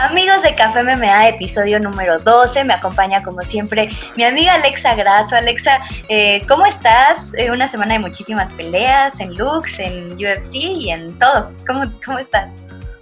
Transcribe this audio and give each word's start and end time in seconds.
Amigos 0.00 0.42
de 0.42 0.54
Café 0.54 0.82
MMA, 0.82 1.28
episodio 1.28 1.78
número 1.78 2.18
12, 2.20 2.64
me 2.64 2.72
acompaña 2.72 3.22
como 3.22 3.42
siempre 3.42 3.90
mi 4.16 4.24
amiga 4.24 4.54
Alexa 4.54 4.94
Grasso. 4.94 5.36
Alexa, 5.36 5.78
eh, 6.08 6.40
¿cómo 6.48 6.64
estás? 6.64 7.34
Eh, 7.36 7.50
una 7.50 7.68
semana 7.68 7.92
de 7.92 7.98
muchísimas 7.98 8.50
peleas 8.54 9.20
en 9.20 9.34
Lux, 9.34 9.78
en 9.78 10.14
UFC 10.14 10.54
y 10.54 10.90
en 10.90 11.18
todo. 11.18 11.52
¿Cómo, 11.66 11.82
cómo 12.02 12.18
estás? 12.18 12.50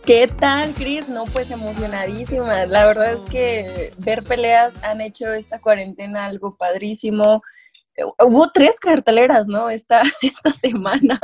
¿Qué 0.04 0.26
tal, 0.26 0.74
Cris? 0.74 1.08
No, 1.08 1.24
pues 1.26 1.52
emocionadísima. 1.52 2.66
La 2.66 2.84
verdad 2.86 3.12
es 3.12 3.30
que 3.30 3.94
ver 3.98 4.24
peleas 4.24 4.74
han 4.82 5.00
hecho 5.00 5.32
esta 5.32 5.60
cuarentena 5.60 6.24
algo 6.24 6.56
padrísimo. 6.56 7.42
Hubo 8.18 8.50
tres 8.50 8.80
carteleras, 8.80 9.46
¿no? 9.46 9.70
Esta, 9.70 10.02
esta 10.22 10.50
semana. 10.50 11.20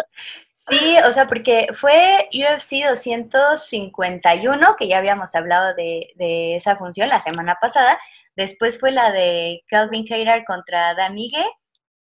Sí, 0.70 0.96
o 1.06 1.12
sea, 1.12 1.26
porque 1.28 1.68
fue 1.74 2.28
UFC 2.32 2.84
251, 2.88 4.76
que 4.78 4.88
ya 4.88 4.98
habíamos 4.98 5.34
hablado 5.34 5.74
de, 5.74 6.12
de 6.16 6.56
esa 6.56 6.76
función 6.76 7.10
la 7.10 7.20
semana 7.20 7.56
pasada. 7.60 7.98
Después 8.34 8.80
fue 8.80 8.90
la 8.90 9.12
de 9.12 9.62
Calvin 9.68 10.06
Keirar 10.06 10.44
contra 10.44 10.94
Dan 10.94 11.18
Ige. 11.18 11.44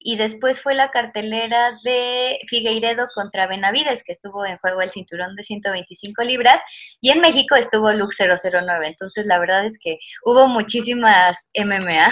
Y 0.03 0.17
después 0.17 0.63
fue 0.63 0.75
la 0.75 0.91
cartelera 0.91 1.73
de 1.85 2.39
Figueiredo 2.49 3.09
contra 3.15 3.47
Benavides, 3.47 4.03
que 4.03 4.13
estuvo 4.13 4.47
en 4.47 4.57
juego 4.59 4.81
el 4.81 4.91
cinturón 4.91 5.37
de 5.37 5.45
125 5.45 6.23
libras. 6.25 6.63
Y 7.03 7.11
en 7.11 7.21
México 7.21 7.55
estuvo 7.55 7.93
Lux 7.93 8.17
009. 8.19 8.87
Entonces, 8.87 9.27
la 9.27 9.39
verdad 9.39 9.67
es 9.67 9.79
que 9.79 9.99
hubo 10.25 10.49
muchísimas 10.49 11.37
MMA. 11.55 12.11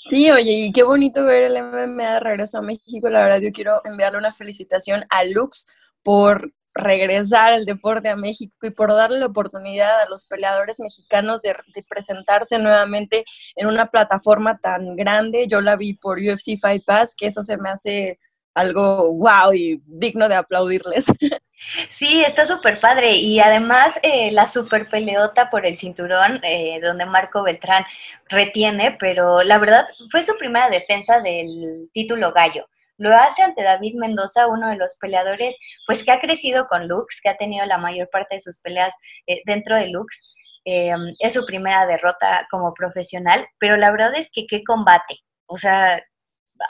Sí, 0.00 0.30
oye, 0.30 0.52
y 0.52 0.72
qué 0.72 0.84
bonito 0.84 1.24
ver 1.24 1.42
el 1.42 1.56
MMA 1.60 2.14
de 2.14 2.20
regreso 2.20 2.58
a 2.58 2.62
México. 2.62 3.08
La 3.08 3.24
verdad, 3.24 3.40
yo 3.40 3.50
quiero 3.52 3.82
enviarle 3.84 4.18
una 4.18 4.30
felicitación 4.32 5.04
a 5.10 5.24
Lux 5.24 5.66
por 6.04 6.52
regresar 6.72 7.52
al 7.52 7.64
deporte 7.64 8.08
a 8.08 8.14
México 8.16 8.54
y 8.62 8.70
por 8.70 8.92
darle 8.94 9.18
la 9.18 9.26
oportunidad 9.26 10.00
a 10.00 10.08
los 10.08 10.24
peleadores 10.24 10.78
mexicanos 10.78 11.42
de, 11.42 11.56
presentarse 11.88 12.58
nuevamente 12.58 13.24
en 13.56 13.66
una 13.66 13.86
plataforma 13.90 14.58
tan 14.58 14.94
grande. 14.94 15.46
Yo 15.48 15.60
la 15.60 15.74
vi 15.74 15.94
por 15.94 16.18
UFC 16.18 16.58
Fight 16.60 16.84
Pass, 16.84 17.16
que 17.16 17.26
eso 17.26 17.42
se 17.42 17.56
me 17.56 17.68
hace 17.70 18.20
algo 18.54 19.12
wow 19.12 19.52
y 19.52 19.82
digno 19.84 20.28
de 20.28 20.36
aplaudirles. 20.36 21.06
Sí, 21.90 22.22
está 22.24 22.46
súper 22.46 22.80
padre. 22.80 23.16
Y 23.16 23.40
además 23.40 23.98
eh, 24.02 24.30
la 24.32 24.46
super 24.46 24.88
peleota 24.88 25.50
por 25.50 25.66
el 25.66 25.78
cinturón, 25.78 26.40
eh, 26.42 26.80
donde 26.82 27.04
Marco 27.06 27.42
Beltrán 27.42 27.84
retiene, 28.28 28.96
pero 28.98 29.42
la 29.42 29.58
verdad 29.58 29.86
fue 30.10 30.22
su 30.22 30.36
primera 30.36 30.70
defensa 30.70 31.20
del 31.20 31.90
título 31.92 32.32
gallo. 32.32 32.66
Lo 32.96 33.14
hace 33.14 33.42
ante 33.42 33.62
David 33.62 33.94
Mendoza, 33.96 34.48
uno 34.48 34.70
de 34.70 34.76
los 34.76 34.96
peleadores, 34.96 35.56
pues 35.86 36.02
que 36.02 36.10
ha 36.10 36.20
crecido 36.20 36.66
con 36.68 36.88
Lux, 36.88 37.20
que 37.22 37.28
ha 37.28 37.36
tenido 37.36 37.64
la 37.66 37.78
mayor 37.78 38.08
parte 38.10 38.36
de 38.36 38.40
sus 38.40 38.58
peleas 38.60 38.94
eh, 39.26 39.42
dentro 39.44 39.76
de 39.78 39.88
Lux. 39.88 40.26
es 40.64 41.32
su 41.32 41.46
primera 41.46 41.86
derrota 41.86 42.46
como 42.50 42.74
profesional, 42.74 43.46
pero 43.58 43.76
la 43.76 43.90
verdad 43.90 44.14
es 44.16 44.30
que 44.32 44.46
qué 44.46 44.64
combate. 44.64 45.20
O 45.46 45.56
sea, 45.56 46.02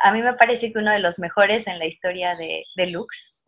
a 0.03 0.13
mí 0.13 0.23
me 0.23 0.35
parece 0.35 0.73
que 0.73 0.79
uno 0.79 0.93
de 0.93 1.01
los 1.01 1.19
mejores 1.19 1.67
en 1.67 1.79
la 1.79 1.87
historia 1.87 2.37
de, 2.37 2.65
de 2.77 2.87
Lux. 2.87 3.45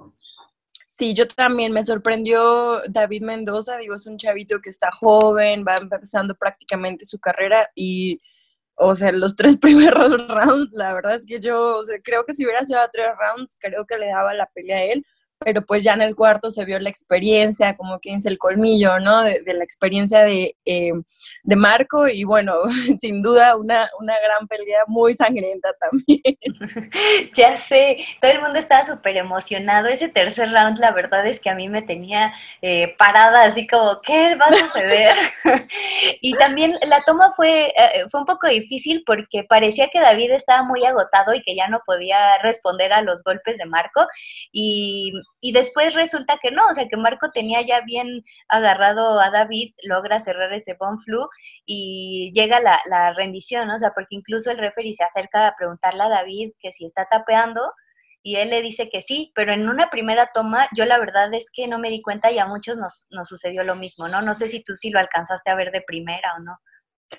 Sí, 1.00 1.14
yo 1.14 1.26
también 1.26 1.72
me 1.72 1.82
sorprendió 1.82 2.82
David 2.86 3.22
Mendoza, 3.22 3.78
digo, 3.78 3.94
es 3.94 4.06
un 4.06 4.18
chavito 4.18 4.60
que 4.60 4.68
está 4.68 4.90
joven, 4.92 5.64
va 5.66 5.78
empezando 5.78 6.34
prácticamente 6.34 7.06
su 7.06 7.18
carrera 7.18 7.70
y, 7.74 8.20
o 8.74 8.94
sea, 8.94 9.10
los 9.10 9.34
tres 9.34 9.56
primeros 9.96 10.28
rounds, 10.28 10.70
la 10.72 10.92
verdad 10.92 11.14
es 11.14 11.24
que 11.24 11.40
yo, 11.40 11.80
creo 12.04 12.26
que 12.26 12.34
si 12.34 12.44
hubiera 12.44 12.66
sido 12.66 12.80
a 12.80 12.88
tres 12.88 13.06
rounds, 13.18 13.56
creo 13.58 13.86
que 13.86 13.96
le 13.96 14.08
daba 14.08 14.34
la 14.34 14.44
pelea 14.52 14.76
a 14.76 14.84
él, 14.92 15.06
pero 15.42 15.64
pues 15.64 15.82
ya 15.82 15.94
en 15.94 16.02
el 16.02 16.14
cuarto 16.14 16.50
se 16.50 16.66
vio 16.66 16.78
la 16.78 16.90
experiencia, 16.90 17.74
como 17.74 17.98
que 17.98 18.14
dice 18.14 18.28
el 18.28 18.36
colmillo, 18.36 19.00
¿no? 19.00 19.22
De, 19.22 19.42
la 19.54 19.64
experiencia 19.64 20.20
de, 20.20 20.54
eh, 20.66 20.92
de, 21.44 21.56
Marco 21.56 22.08
y 22.08 22.24
bueno, 22.24 22.56
sin 23.00 23.22
duda 23.22 23.56
una, 23.56 23.88
una 23.98 24.14
gran 24.20 24.46
pelea 24.46 24.80
muy 24.86 25.14
sangrienta 25.14 25.70
también. 25.80 26.90
ya 27.34 27.56
sé, 27.56 28.04
todo 28.20 28.30
el 28.32 28.42
mundo 28.42 28.58
estaba 28.58 28.84
súper 28.84 29.16
emocionado. 29.16 29.88
Ese 29.88 30.08
tercer 30.08 30.52
round, 30.52 30.78
la 30.78 30.92
verdad 30.92 31.26
es 31.26 31.40
que 31.40 31.48
a 31.48 31.54
mí 31.54 31.70
me 31.70 31.80
tenía 31.80 32.34
eh, 32.60 32.94
parada 32.98 33.44
así 33.44 33.66
como, 33.66 34.02
¿qué 34.02 34.36
va 34.36 34.44
a 34.44 34.52
suceder? 34.52 35.16
y 36.20 36.34
también 36.34 36.76
la 36.86 37.02
toma 37.04 37.32
fue, 37.34 37.68
eh, 37.68 38.04
fue 38.10 38.20
un 38.20 38.26
poco 38.26 38.46
difícil 38.46 39.04
porque 39.06 39.44
parecía 39.44 39.88
que 39.88 40.00
David 40.00 40.32
estaba 40.32 40.64
muy 40.64 40.84
agotado 40.84 41.32
y 41.32 41.42
que 41.42 41.56
ya 41.56 41.68
no 41.68 41.80
podía 41.86 42.36
responder 42.42 42.92
a 42.92 43.00
los 43.00 43.22
golpes 43.24 43.56
de 43.56 43.64
Marco 43.64 44.06
y 44.52 45.14
y 45.40 45.52
después 45.52 45.94
resulta 45.94 46.38
que 46.42 46.50
no, 46.50 46.66
o 46.66 46.74
sea 46.74 46.86
que 46.88 46.96
Marco 46.96 47.30
tenía 47.30 47.62
ya 47.62 47.80
bien 47.82 48.24
agarrado 48.48 49.20
a 49.20 49.30
David, 49.30 49.74
logra 49.88 50.20
cerrar 50.20 50.52
ese 50.52 50.76
bon 50.78 51.00
flu 51.00 51.28
y 51.64 52.30
llega 52.34 52.60
la, 52.60 52.80
la 52.86 53.12
rendición, 53.14 53.70
o 53.70 53.78
sea, 53.78 53.92
porque 53.94 54.16
incluso 54.16 54.50
el 54.50 54.58
referee 54.58 54.94
se 54.94 55.04
acerca 55.04 55.48
a 55.48 55.56
preguntarle 55.56 56.02
a 56.02 56.08
David 56.08 56.52
que 56.60 56.72
si 56.72 56.86
está 56.86 57.06
tapeando 57.10 57.72
y 58.22 58.36
él 58.36 58.50
le 58.50 58.60
dice 58.62 58.90
que 58.90 59.00
sí, 59.02 59.32
pero 59.34 59.52
en 59.52 59.68
una 59.68 59.88
primera 59.88 60.30
toma 60.34 60.68
yo 60.76 60.84
la 60.84 60.98
verdad 60.98 61.32
es 61.32 61.50
que 61.52 61.66
no 61.68 61.78
me 61.78 61.90
di 61.90 62.02
cuenta 62.02 62.30
y 62.30 62.38
a 62.38 62.46
muchos 62.46 62.76
nos, 62.76 63.06
nos 63.10 63.28
sucedió 63.28 63.64
lo 63.64 63.76
mismo, 63.76 64.08
¿no? 64.08 64.20
No 64.22 64.34
sé 64.34 64.48
si 64.48 64.62
tú 64.62 64.76
sí 64.76 64.90
lo 64.90 65.00
alcanzaste 65.00 65.50
a 65.50 65.54
ver 65.54 65.72
de 65.72 65.82
primera 65.82 66.34
o 66.36 66.40
no. 66.40 66.58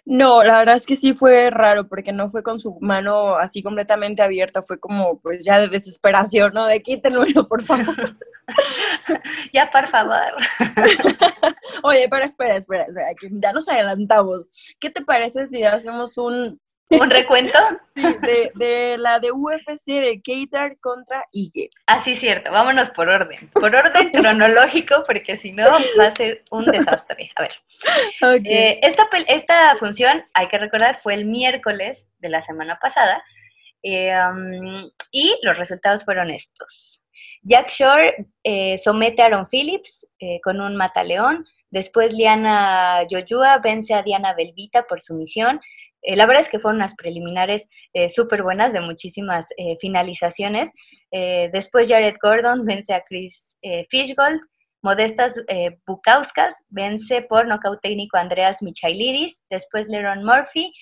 No, 0.06 0.44
la 0.44 0.60
verdad 0.60 0.76
es 0.76 0.86
que 0.86 0.96
sí 0.96 1.14
fue 1.14 1.50
raro 1.50 1.88
porque 1.88 2.12
no 2.12 2.30
fue 2.30 2.44
con 2.44 2.60
su 2.60 2.78
mano 2.82 3.36
así 3.36 3.62
completamente 3.62 4.22
abierta, 4.22 4.62
fue 4.62 4.80
como 4.80 5.20
pues 5.20 5.44
ya 5.46 5.60
de 5.60 5.68
desesperación, 5.68 6.54
¿no? 6.54 6.66
De 6.66 6.82
quítenlo, 6.82 7.26
por 7.48 7.62
favor. 7.62 8.16
ya, 9.54 9.70
por 9.70 9.88
favor. 9.88 10.34
Oye, 11.84 12.08
pero 12.10 12.26
espera, 12.26 12.56
espera, 12.56 12.86
espera, 12.86 13.08
ya 13.32 13.54
nos 13.54 13.68
adelantamos. 13.70 14.50
¿Qué 14.80 14.90
te 14.90 15.04
parece 15.04 15.48
si 15.48 15.64
hacemos 15.64 16.18
un 16.18 16.60
¿Un 16.92 17.10
recuento? 17.10 17.58
Sí, 17.96 18.02
de, 18.02 18.52
de, 18.56 18.98
la 18.98 19.20
de 19.20 19.32
UFC 19.32 19.86
de 19.86 20.22
Keitar 20.22 20.78
contra 20.80 21.24
Ige. 21.32 21.70
Así 21.86 22.12
es 22.12 22.20
cierto, 22.20 22.52
vámonos 22.52 22.90
por 22.90 23.08
orden. 23.10 23.50
Por 23.54 23.74
orden 23.74 24.10
cronológico, 24.14 25.04
porque 25.06 25.38
si 25.38 25.52
no 25.54 25.68
va 25.98 26.06
a 26.06 26.16
ser 26.16 26.44
un 26.52 26.66
desastre. 26.66 27.32
A 27.36 27.42
ver. 27.44 27.54
Eh, 28.46 28.80
esta, 28.84 29.08
esta 29.28 29.76
función, 29.78 30.24
hay 30.34 30.48
que 30.48 30.58
recordar, 30.58 31.00
fue 31.02 31.14
el 31.14 31.26
miércoles 31.26 32.08
de 32.20 32.30
la 32.30 32.42
semana 32.42 32.78
pasada. 32.82 33.24
Eh, 33.84 34.14
um, 34.16 34.90
y 35.12 35.36
los 35.44 35.58
resultados 35.58 36.04
fueron 36.04 36.30
estos. 36.30 37.04
Jack 37.44 37.70
Shore 37.70 38.28
eh, 38.44 38.78
somete 38.78 39.24
a 39.24 39.26
Aaron 39.26 39.48
Phillips 39.48 40.08
con 40.44 40.62
un 40.62 40.76
mataleón. 40.76 41.46
Después 41.72 42.14
Liana 42.14 43.08
Yoyua 43.10 43.58
vence 43.60 43.94
a 43.94 44.04
Diana 44.04 44.34
Belvita 44.34 44.84
por 44.84 45.02
sumisión. 45.02 45.60
Eh, 46.02 46.16
la 46.16 46.26
verdad 46.26 46.44
es 46.44 46.50
que 46.50 46.60
fueron 46.60 46.78
unas 46.78 46.96
preliminares 46.96 47.68
eh, 47.94 48.10
súper 48.10 48.44
buenas 48.44 48.74
de 48.74 48.82
muchísimas 48.82 49.48
eh, 49.58 49.78
finalizaciones. 49.80 50.72
después 51.12 51.90
Jared 51.90 52.16
Gordon 52.22 52.66
vence 52.70 52.94
a 52.94 53.04
Chris 53.04 53.58
Fishgold. 53.90 54.40
Modestas 54.84 55.36
Bukauskas 55.86 56.56
vence 56.70 57.22
por 57.22 57.46
nocaut 57.46 57.80
técnico 57.82 58.18
Andreas 58.18 58.64
Michailidis. 58.64 59.42
Después 59.50 59.88
Leron 59.88 60.24
Murphy 60.24 60.74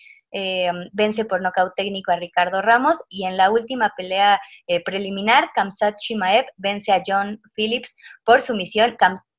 vence 0.94 1.25
por 1.25 1.41
nocaut 1.41 1.73
técnico 1.75 2.12
a 2.12 2.17
Ricardo 2.17 2.62
Ramos. 2.62 3.03
Y 3.09 3.25
en 3.25 3.38
la 3.38 3.51
última 3.51 3.91
pelea 3.95 4.40
preliminar, 4.85 5.50
Kamsat 5.56 5.97
Shimaev 6.00 6.45
vence 6.57 6.91
a 6.91 7.01
John 7.06 7.41
Phillips 7.56 7.95
por 8.23 8.41
sumisión. 8.41 8.97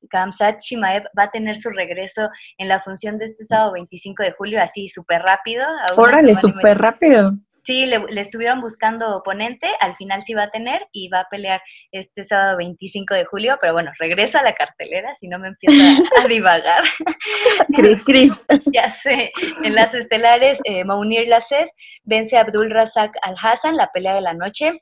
Kamsat 0.09 0.59
Chimaev 0.59 1.03
va 1.17 1.23
a 1.23 1.31
tener 1.31 1.55
su 1.55 1.69
regreso 1.69 2.29
en 2.57 2.67
la 2.67 2.79
función 2.79 3.17
de 3.17 3.25
este 3.25 3.45
sábado 3.45 3.73
25 3.73 4.23
de 4.23 4.31
julio, 4.31 4.61
así 4.61 4.89
súper 4.89 5.21
rápido. 5.21 5.65
Órale, 5.95 6.35
súper 6.35 6.77
rápido. 6.77 7.33
Sí, 7.63 7.85
le, 7.85 8.03
estuvieron 8.19 8.59
buscando 8.59 9.15
oponente, 9.15 9.69
al 9.79 9.95
final 9.95 10.23
sí 10.23 10.33
va 10.33 10.43
a 10.43 10.49
tener 10.49 10.87
y 10.91 11.09
va 11.09 11.21
a 11.21 11.29
pelear 11.29 11.61
este 11.91 12.23
sábado 12.23 12.57
25 12.57 13.13
de 13.13 13.25
julio, 13.25 13.57
pero 13.61 13.73
bueno, 13.73 13.91
regresa 13.99 14.39
a 14.39 14.43
la 14.43 14.53
cartelera, 14.53 15.15
si 15.19 15.27
no 15.27 15.37
me 15.37 15.49
empiezo 15.49 15.79
a, 16.23 16.27
divagar. 16.27 16.83
Cris, 17.75 18.03
Cris. 18.03 18.45
ya 18.73 18.89
sé, 18.89 19.31
en 19.63 19.75
las 19.75 19.93
estelares, 19.93 20.59
eh, 20.63 20.83
Maunir 20.83 21.27
Laces 21.27 21.69
vence 22.03 22.37
a 22.37 22.41
Abdul 22.41 22.71
Razak 22.71 23.11
Al-Hassan, 23.21 23.77
la 23.77 23.91
pelea 23.91 24.15
de 24.15 24.21
la 24.21 24.33
noche. 24.33 24.81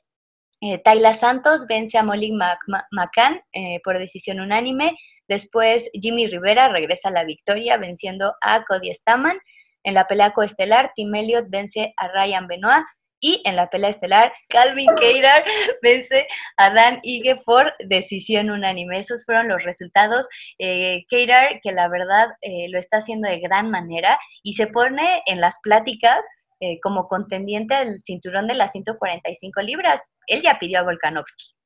Eh, 0.62 0.78
Tayla 0.78 1.14
Santos 1.14 1.66
vence 1.66 1.96
a 1.96 2.02
Molly 2.02 2.32
McCann 2.32 3.40
eh, 3.52 3.80
por 3.82 3.98
decisión 3.98 4.40
unánime. 4.40 4.96
Después 5.28 5.88
Jimmy 5.92 6.26
Rivera 6.26 6.68
regresa 6.68 7.08
a 7.08 7.12
la 7.12 7.24
victoria 7.24 7.76
venciendo 7.76 8.34
a 8.40 8.64
Cody 8.64 8.94
Staman. 8.94 9.38
En 9.84 9.94
la 9.94 10.06
pelea 10.06 10.32
coestelar, 10.32 10.92
Tim 10.94 11.14
Elliott 11.14 11.46
vence 11.48 11.94
a 11.96 12.08
Ryan 12.08 12.46
Benoit. 12.46 12.84
Y 13.22 13.42
en 13.44 13.54
la 13.54 13.68
pelea 13.68 13.90
estelar, 13.90 14.32
Calvin 14.48 14.88
Keirar 14.98 15.44
vence 15.82 16.26
a 16.56 16.72
Dan 16.72 17.00
Ige 17.02 17.36
por 17.44 17.70
decisión 17.78 18.50
unánime. 18.50 18.98
Esos 18.98 19.26
fueron 19.26 19.48
los 19.48 19.62
resultados. 19.62 20.26
Eh, 20.58 21.04
que 21.08 21.26
la 21.72 21.88
verdad 21.88 22.28
eh, 22.40 22.70
lo 22.70 22.78
está 22.78 22.98
haciendo 22.98 23.28
de 23.28 23.40
gran 23.40 23.70
manera 23.70 24.18
y 24.42 24.54
se 24.54 24.68
pone 24.68 25.22
en 25.26 25.40
las 25.40 25.58
pláticas 25.62 26.20
eh, 26.60 26.78
como 26.80 27.08
contendiente 27.08 27.74
al 27.74 28.02
cinturón 28.04 28.46
de 28.46 28.54
las 28.54 28.72
145 28.72 29.62
libras. 29.62 30.10
Él 30.26 30.42
ya 30.42 30.58
pidió 30.58 30.80
a 30.80 30.82
Volkanovski. 30.82 31.59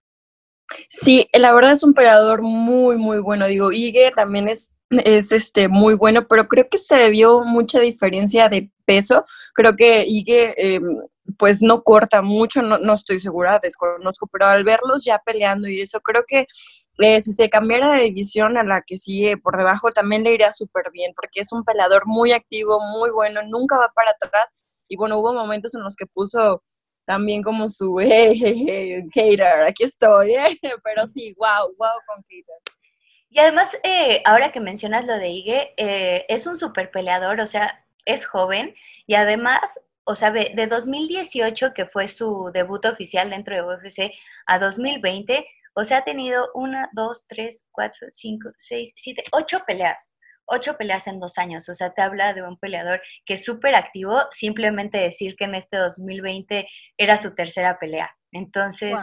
Sí, 0.89 1.29
la 1.33 1.53
verdad 1.53 1.73
es 1.73 1.83
un 1.83 1.95
peleador 1.95 2.43
muy, 2.43 2.97
muy 2.97 3.19
bueno. 3.19 3.47
Digo, 3.47 3.73
Ige 3.73 4.11
también 4.15 4.49
es, 4.49 4.75
es 4.91 5.33
este, 5.33 5.69
muy 5.69 5.95
bueno, 5.95 6.27
pero 6.29 6.49
creo 6.49 6.69
que 6.69 6.79
se 6.79 7.11
vio 7.11 7.41
mucha 7.41 7.81
diferencia 7.81 8.49
de 8.49 8.71
peso. 8.85 9.25
Creo 9.55 9.77
que 9.77 10.05
Ige 10.07 10.55
em, 10.57 10.83
pues 11.39 11.63
no 11.63 11.83
corta 11.83 12.23
mucho, 12.23 12.63
no, 12.63 12.79
no, 12.79 12.95
estoy 12.95 13.19
segura, 13.21 13.59
desconozco, 13.63 14.27
pero 14.27 14.47
al 14.47 14.65
verlos 14.65 15.05
ya 15.05 15.21
peleando 15.25 15.69
y 15.69 15.81
eso, 15.81 16.01
creo 16.01 16.25
que 16.27 16.47
eh, 16.99 17.21
si 17.21 17.33
se 17.33 17.49
cambiara 17.49 17.95
de 17.95 18.05
división 18.05 18.57
a 18.57 18.63
la 18.63 18.83
que 18.83 18.99
sigue 18.99 19.37
por 19.37 19.57
debajo, 19.57 19.91
también 19.91 20.23
le 20.23 20.35
iría 20.35 20.53
súper 20.53 20.91
bien, 20.93 21.13
porque 21.15 21.41
es 21.41 21.53
un 21.53 21.65
peleador 21.65 22.07
muy 22.07 22.33
activo, 22.33 22.79
muy 22.81 23.11
bueno, 23.11 23.41
nunca 23.43 23.79
va 23.79 23.91
para 23.95 24.11
atrás. 24.13 24.55
Y 24.89 24.97
bueno, 24.97 25.19
hubo 25.19 25.33
momentos 25.33 25.75
en 25.75 25.83
los 25.83 25.97
que 25.97 26.07
puso 26.07 26.63
también 27.05 27.43
como 27.43 27.69
su 27.69 27.99
hey, 28.01 29.05
hater, 29.13 29.63
aquí 29.63 29.85
estoy, 29.85 30.35
¿eh? 30.35 30.59
pero 30.85 31.07
sí, 31.07 31.35
wow, 31.39 31.75
wow 31.79 32.01
con 32.07 32.23
hater. 32.25 32.57
Y 33.31 33.39
además, 33.41 33.77
eh, 33.83 34.23
ahora 34.25 34.53
que 34.53 34.61
mencionas 34.61 35.05
lo 35.07 35.15
de 35.15 35.29
Ige, 35.29 35.75
eh, 35.77 36.25
es 36.29 36.47
un 36.47 36.59
super 36.59 36.91
peleador, 36.91 37.41
o 37.41 37.47
sea, 37.47 37.85
es 38.05 38.27
joven 38.27 38.75
y 39.07 39.15
además, 39.15 39.81
o 40.05 40.15
sea, 40.15 40.31
de 40.31 40.67
2018, 40.69 41.73
que 41.75 41.87
fue 41.87 42.07
su 42.09 42.51
debut 42.53 42.85
oficial 42.85 43.31
dentro 43.31 43.55
de 43.55 43.63
UFC, 43.63 44.13
a 44.47 44.59
2020, 44.59 45.47
o 45.75 45.85
sea, 45.85 45.99
ha 45.99 46.05
tenido 46.05 46.49
una, 46.55 46.89
dos, 46.93 47.25
tres, 47.27 47.67
cuatro, 47.73 48.07
cinco, 48.13 48.51
seis, 48.59 48.93
siete, 48.97 49.25
ocho 49.33 49.61
peleas 49.67 50.14
ocho 50.47 50.77
peleas 50.77 51.07
en 51.07 51.21
dos 51.21 51.39
años. 51.39 51.69
O 51.69 51.75
sea, 51.75 51.93
te 51.93 52.03
habla 52.03 52.35
de 52.35 52.43
un 52.43 52.59
peleador 52.59 53.03
que 53.25 53.35
es 53.35 53.45
súper 53.45 53.75
activo, 53.75 54.23
simplemente 54.31 54.99
decir 54.99 55.37
que 55.37 55.45
en 55.45 55.55
este 55.55 55.77
2020 55.77 56.67
era 56.97 57.19
su 57.19 57.35
tercera 57.35 57.79
pelea. 57.79 58.15
Entonces, 58.33 58.95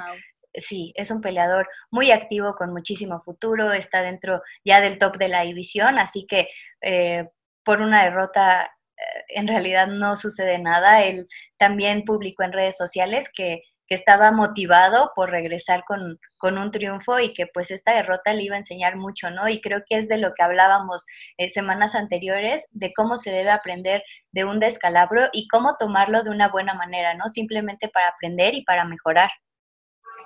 sí, 0.54 0.94
es 0.96 1.12
un 1.12 1.22
peleador 1.22 1.68
muy 1.90 2.12
activo, 2.12 2.56
con 2.56 2.72
muchísimo 2.72 3.22
futuro, 3.24 3.72
está 3.72 4.02
dentro 4.02 4.42
ya 4.66 4.82
del 4.82 4.98
top 4.98 5.18
de 5.18 5.30
la 5.30 5.42
división, 5.42 5.98
así 6.00 6.26
que 6.28 6.50
eh, 6.82 7.30
por 7.64 7.82
una 7.82 8.04
derrota 8.04 8.72
eh, 8.98 9.24
en 9.30 9.48
realidad 9.48 9.88
no 9.88 10.16
sucede 10.16 10.60
nada. 10.60 11.04
Él 11.04 11.28
también 11.58 12.04
publicó 12.04 12.44
en 12.44 12.54
redes 12.54 12.78
sociales 12.78 13.30
que 13.34 13.62
que 13.92 13.96
estaba 13.96 14.32
motivado 14.32 15.12
por 15.18 15.32
regresar 15.32 15.84
con, 15.84 16.18
un 16.58 16.72
triunfo 16.72 17.20
y 17.20 17.34
que 17.34 17.48
pues 17.48 17.72
esta 17.72 17.94
derrota 17.94 18.34
le 18.34 18.44
iba 18.44 18.56
a 18.56 18.60
enseñar 18.60 18.96
mucho, 18.96 19.30
¿no? 19.32 19.50
Y 19.50 19.60
creo 19.60 19.84
que 19.86 19.98
es 19.98 20.08
de 20.08 20.18
lo 20.18 20.34
que 20.34 20.44
hablábamos 20.44 21.06
eh, 21.38 21.50
semanas 21.50 21.94
anteriores, 21.94 22.66
de 22.72 22.94
cómo 22.94 23.18
se 23.18 23.32
debe 23.32 23.50
aprender 23.50 24.02
de 24.32 24.46
un 24.46 24.62
descalabro 24.62 25.28
y 25.34 25.50
cómo 25.50 25.76
tomarlo 25.78 26.24
de 26.24 26.30
una 26.30 26.48
buena 26.48 26.74
manera, 26.74 27.16
¿no? 27.16 27.28
Simplemente 27.28 27.90
para 27.90 28.08
aprender 28.08 28.56
y 28.56 28.64
para 28.64 28.86
mejorar. 28.86 29.30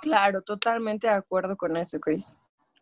Claro, 0.03 0.43
totalmente 0.43 1.07
de 1.07 1.15
acuerdo 1.15 1.57
con 1.57 1.75
eso, 1.75 1.99
Chris. 1.99 2.35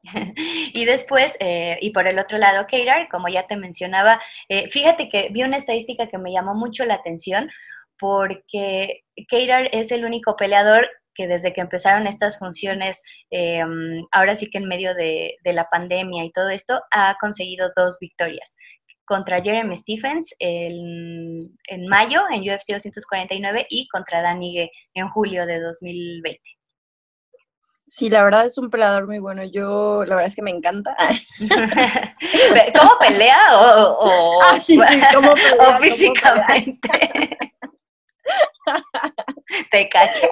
y 0.73 0.83
después, 0.83 1.33
eh, 1.39 1.77
y 1.79 1.91
por 1.91 2.07
el 2.07 2.19
otro 2.19 2.37
lado, 2.37 2.67
Keirar, 2.67 3.07
como 3.07 3.29
ya 3.29 3.47
te 3.47 3.55
mencionaba, 3.55 4.21
eh, 4.49 4.69
fíjate 4.69 5.07
que 5.07 5.29
vi 5.31 5.43
una 5.43 5.55
estadística 5.55 6.07
que 6.07 6.17
me 6.17 6.33
llamó 6.33 6.55
mucho 6.55 6.83
la 6.83 6.95
atención 6.95 7.49
porque 7.99 9.03
Keirar 9.29 9.69
es 9.71 9.91
el 9.91 10.05
único 10.05 10.35
peleador 10.35 10.89
que 11.15 11.27
desde 11.27 11.53
que 11.53 11.61
empezaron 11.61 12.07
estas 12.07 12.37
funciones, 12.39 13.01
em, 13.29 14.03
ahora 14.11 14.35
sí 14.35 14.49
que 14.49 14.57
en 14.57 14.67
medio 14.67 14.93
de, 14.95 15.35
la 15.43 15.69
pandemia 15.69 16.23
y 16.23 16.31
todo 16.31 16.49
esto, 16.49 16.81
ha 16.91 17.15
conseguido 17.19 17.71
dos 17.75 17.97
victorias. 17.99 18.55
Contra 19.05 19.41
Jeremy 19.41 19.75
Stephens 19.77 20.33
en, 20.39 21.51
mayo 21.89 22.23
en 22.31 22.41
UFC 22.41 22.71
249 22.73 23.67
y 23.69 23.87
contra 23.89 24.21
Danige 24.21 24.71
en 24.93 25.09
julio 25.09 25.45
de 25.45 25.59
2020. 25.59 26.41
Sí, 27.85 28.09
la 28.09 28.23
verdad 28.23 28.45
es 28.45 28.57
un 28.57 28.69
peleador 28.69 29.05
muy 29.07 29.19
bueno. 29.19 29.43
Yo, 29.43 30.05
la 30.05 30.15
verdad 30.15 30.29
es 30.29 30.35
que 30.35 30.41
me 30.41 30.51
encanta. 30.51 30.95
¿Cómo 32.79 32.91
pelea 32.97 33.39
o, 33.51 34.41
ah, 34.43 34.59
sí, 34.63 34.79
sí, 34.79 35.01
¿cómo 35.13 35.33
pelea, 35.33 35.77
físicamente? 35.79 37.37
Te 39.71 39.89
caché. 39.89 40.29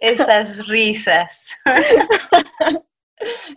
Esas 0.00 0.66
risas. 0.66 1.48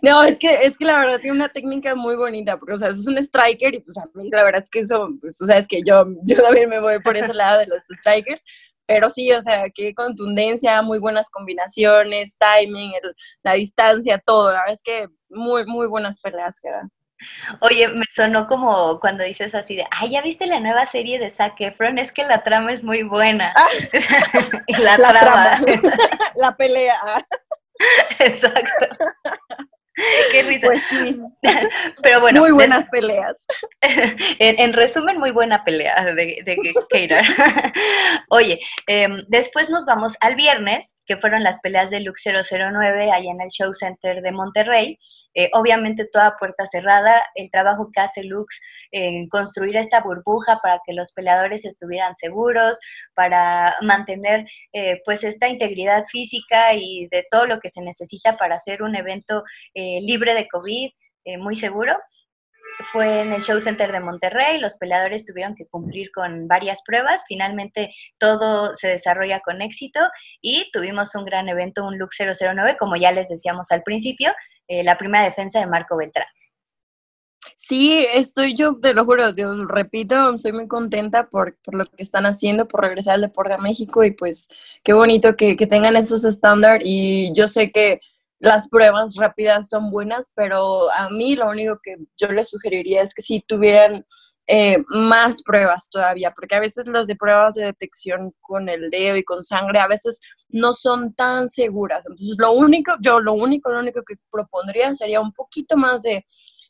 No, 0.02 0.22
es 0.22 0.38
que, 0.38 0.54
es 0.62 0.78
que 0.78 0.84
la 0.84 0.98
verdad 0.98 1.18
tiene 1.20 1.36
una 1.36 1.48
técnica 1.48 1.94
muy 1.94 2.16
bonita, 2.16 2.56
porque, 2.56 2.74
o 2.74 2.78
sea, 2.78 2.88
es 2.88 3.06
un 3.06 3.18
striker 3.18 3.74
y 3.74 3.80
pues 3.80 3.98
a 3.98 4.06
mí 4.14 4.28
la 4.30 4.44
verdad 4.44 4.62
es 4.62 4.70
que 4.70 4.80
eso, 4.80 5.08
pues, 5.20 5.40
o 5.40 5.46
sea, 5.46 5.58
es 5.58 5.66
que 5.66 5.82
yo, 5.84 6.06
yo 6.22 6.42
también 6.42 6.68
me 6.68 6.80
voy 6.80 7.00
por 7.00 7.16
ese 7.16 7.34
lado 7.34 7.58
de 7.58 7.66
los 7.66 7.84
strikers, 7.84 8.42
pero 8.86 9.10
sí, 9.10 9.30
o 9.32 9.42
sea, 9.42 9.68
qué 9.70 9.94
contundencia, 9.94 10.80
muy 10.82 10.98
buenas 10.98 11.28
combinaciones, 11.28 12.38
timing, 12.38 12.92
la 13.42 13.54
distancia, 13.54 14.22
todo, 14.24 14.52
la 14.52 14.60
verdad 14.60 14.74
es 14.74 14.82
que 14.82 15.08
muy, 15.28 15.66
muy 15.66 15.86
buenas 15.86 16.18
peleas 16.20 16.58
que 16.60 16.70
Oye, 17.60 17.88
me 17.88 18.04
sonó 18.14 18.46
como 18.46 19.00
cuando 19.00 19.24
dices 19.24 19.54
así 19.54 19.76
de, 19.76 19.86
ay, 19.90 20.10
¿ya 20.10 20.22
viste 20.22 20.46
la 20.46 20.60
nueva 20.60 20.86
serie 20.86 21.18
de 21.18 21.30
Zac 21.30 21.60
Efron? 21.60 21.98
Es 21.98 22.12
que 22.12 22.24
la 22.24 22.42
trama 22.42 22.72
es 22.72 22.84
muy 22.84 23.02
buena. 23.02 23.52
Ah. 23.56 23.66
la, 24.78 24.96
trama. 24.96 25.60
la 26.36 26.56
pelea. 26.56 26.96
Exacto. 28.18 28.86
Qué 30.32 30.42
risa. 30.42 30.66
Pues 30.66 30.82
sí. 30.88 31.20
Pero 32.02 32.20
bueno. 32.20 32.40
Muy 32.40 32.52
buenas 32.52 32.88
peleas. 32.90 33.46
En, 34.40 34.72
resumen, 34.72 35.18
muy 35.18 35.30
buena 35.30 35.64
pelea 35.64 36.04
de, 36.14 36.42
de 36.44 36.56
Oye, 38.30 38.60
em, 38.86 39.16
después 39.28 39.70
nos 39.70 39.84
vamos 39.84 40.14
al 40.20 40.36
viernes, 40.36 40.94
que 41.06 41.16
fueron 41.16 41.42
las 41.42 41.60
peleas 41.60 41.90
de 41.90 42.00
Lux 42.00 42.22
009 42.24 43.10
allá 43.10 43.30
en 43.30 43.40
el 43.40 43.48
Show 43.48 43.72
Center 43.74 44.20
de 44.20 44.32
Monterrey. 44.32 44.98
Eh, 45.34 45.48
obviamente 45.52 46.06
toda 46.12 46.36
puerta 46.38 46.66
cerrada, 46.66 47.24
el 47.34 47.50
trabajo 47.50 47.90
que 47.92 48.00
hace 48.00 48.24
Lux 48.24 48.60
en 48.90 49.28
construir 49.28 49.76
esta 49.76 50.00
burbuja 50.00 50.58
para 50.62 50.80
que 50.84 50.92
los 50.92 51.12
peleadores 51.12 51.64
estuvieran 51.64 52.14
seguros, 52.14 52.78
para 53.14 53.76
mantener 53.82 54.46
eh, 54.72 55.00
pues 55.04 55.24
esta 55.24 55.48
integridad 55.48 56.04
física 56.10 56.74
y 56.74 57.08
de 57.10 57.24
todo 57.30 57.46
lo 57.46 57.60
que 57.60 57.70
se 57.70 57.82
necesita 57.82 58.36
para 58.36 58.56
hacer 58.56 58.82
un 58.82 58.94
evento 58.94 59.44
eh, 59.74 59.87
libre 60.02 60.34
de 60.34 60.48
COVID, 60.48 60.90
muy 61.38 61.56
seguro. 61.56 61.96
Fue 62.92 63.22
en 63.22 63.32
el 63.32 63.42
Show 63.42 63.60
Center 63.60 63.90
de 63.90 64.00
Monterrey, 64.00 64.60
los 64.60 64.76
peleadores 64.76 65.26
tuvieron 65.26 65.56
que 65.56 65.66
cumplir 65.66 66.12
con 66.12 66.46
varias 66.46 66.80
pruebas, 66.86 67.24
finalmente 67.26 67.90
todo 68.18 68.72
se 68.76 68.88
desarrolla 68.88 69.40
con 69.40 69.60
éxito 69.60 69.98
y 70.40 70.70
tuvimos 70.72 71.14
un 71.16 71.24
gran 71.24 71.48
evento, 71.48 71.84
un 71.84 71.98
Look 71.98 72.10
009, 72.16 72.76
como 72.78 72.94
ya 72.94 73.10
les 73.10 73.28
decíamos 73.28 73.72
al 73.72 73.82
principio, 73.82 74.32
eh, 74.68 74.84
la 74.84 74.96
primera 74.96 75.24
defensa 75.24 75.58
de 75.58 75.66
Marco 75.66 75.96
Beltrán. 75.96 76.26
Sí, 77.56 78.06
estoy 78.14 78.54
yo, 78.54 78.78
te 78.80 78.94
lo 78.94 79.04
juro, 79.04 79.34
te 79.34 79.44
repito, 79.66 80.38
soy 80.38 80.52
muy 80.52 80.68
contenta 80.68 81.28
por, 81.28 81.58
lo 81.72 81.84
que 81.84 82.02
están 82.02 82.26
haciendo, 82.26 82.68
por 82.68 82.82
regresar 82.82 83.14
al 83.14 83.22
deporte 83.22 83.54
a 83.54 83.58
México 83.58 84.04
y 84.04 84.12
pues 84.12 84.48
qué 84.84 84.92
bonito 84.92 85.34
que, 85.34 85.56
que 85.56 85.66
tengan 85.66 85.96
esos 85.96 86.24
estándares. 86.24 86.82
Y 86.84 87.32
yo 87.34 87.48
sé 87.48 87.72
que 87.72 88.00
las 88.40 88.68
pruebas 88.68 89.16
rápidas 89.16 89.68
son 89.68 89.90
buenas, 89.90 90.32
pero 90.34 90.90
a 90.92 91.08
mí 91.10 91.34
lo 91.34 91.48
único 91.48 91.78
que 91.82 91.96
yo 92.16 92.28
les 92.28 92.48
sugeriría 92.48 93.02
es 93.02 93.14
que 93.14 93.22
si 93.22 93.40
tuvieran 93.46 94.04
eh, 94.46 94.78
más 94.88 95.42
pruebas 95.42 95.90
todavía, 95.90 96.30
porque 96.30 96.54
a 96.54 96.60
veces 96.60 96.86
las 96.86 97.06
de 97.06 97.16
pruebas 97.16 97.54
de 97.54 97.64
detección 97.64 98.32
con 98.40 98.68
el 98.68 98.88
dedo 98.90 99.16
y 99.16 99.22
con 99.22 99.44
sangre 99.44 99.78
a 99.78 99.86
veces 99.86 100.20
no 100.48 100.72
son 100.72 101.12
tan 101.12 101.48
seguras. 101.50 102.06
Entonces, 102.06 102.36
lo 102.38 102.52
único, 102.52 102.94
yo 103.00 103.20
lo 103.20 103.34
único, 103.34 103.70
lo 103.70 103.80
único 103.80 104.02
que 104.04 104.14
propondría 104.30 104.94
sería 104.94 105.20
un 105.20 105.32
poquito 105.32 105.76
más 105.76 106.02
de 106.02 106.24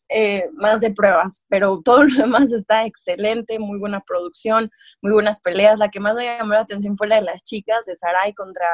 eh, 0.08 0.48
más 0.54 0.80
de 0.80 0.90
pruebas, 0.90 1.44
pero 1.48 1.82
todo 1.84 2.04
lo 2.04 2.14
demás 2.14 2.52
está 2.52 2.84
excelente, 2.84 3.58
muy 3.58 3.78
buena 3.78 4.00
producción, 4.00 4.70
muy 5.02 5.12
buenas 5.12 5.40
peleas. 5.40 5.78
La 5.78 5.88
que 5.88 6.00
más 6.00 6.14
me 6.14 6.24
llamó 6.24 6.54
la 6.54 6.60
atención 6.60 6.96
fue 6.96 7.08
la 7.08 7.16
de 7.16 7.22
las 7.22 7.42
chicas, 7.42 7.86
de 7.86 7.94
Sarai 7.96 8.32
contra 8.32 8.66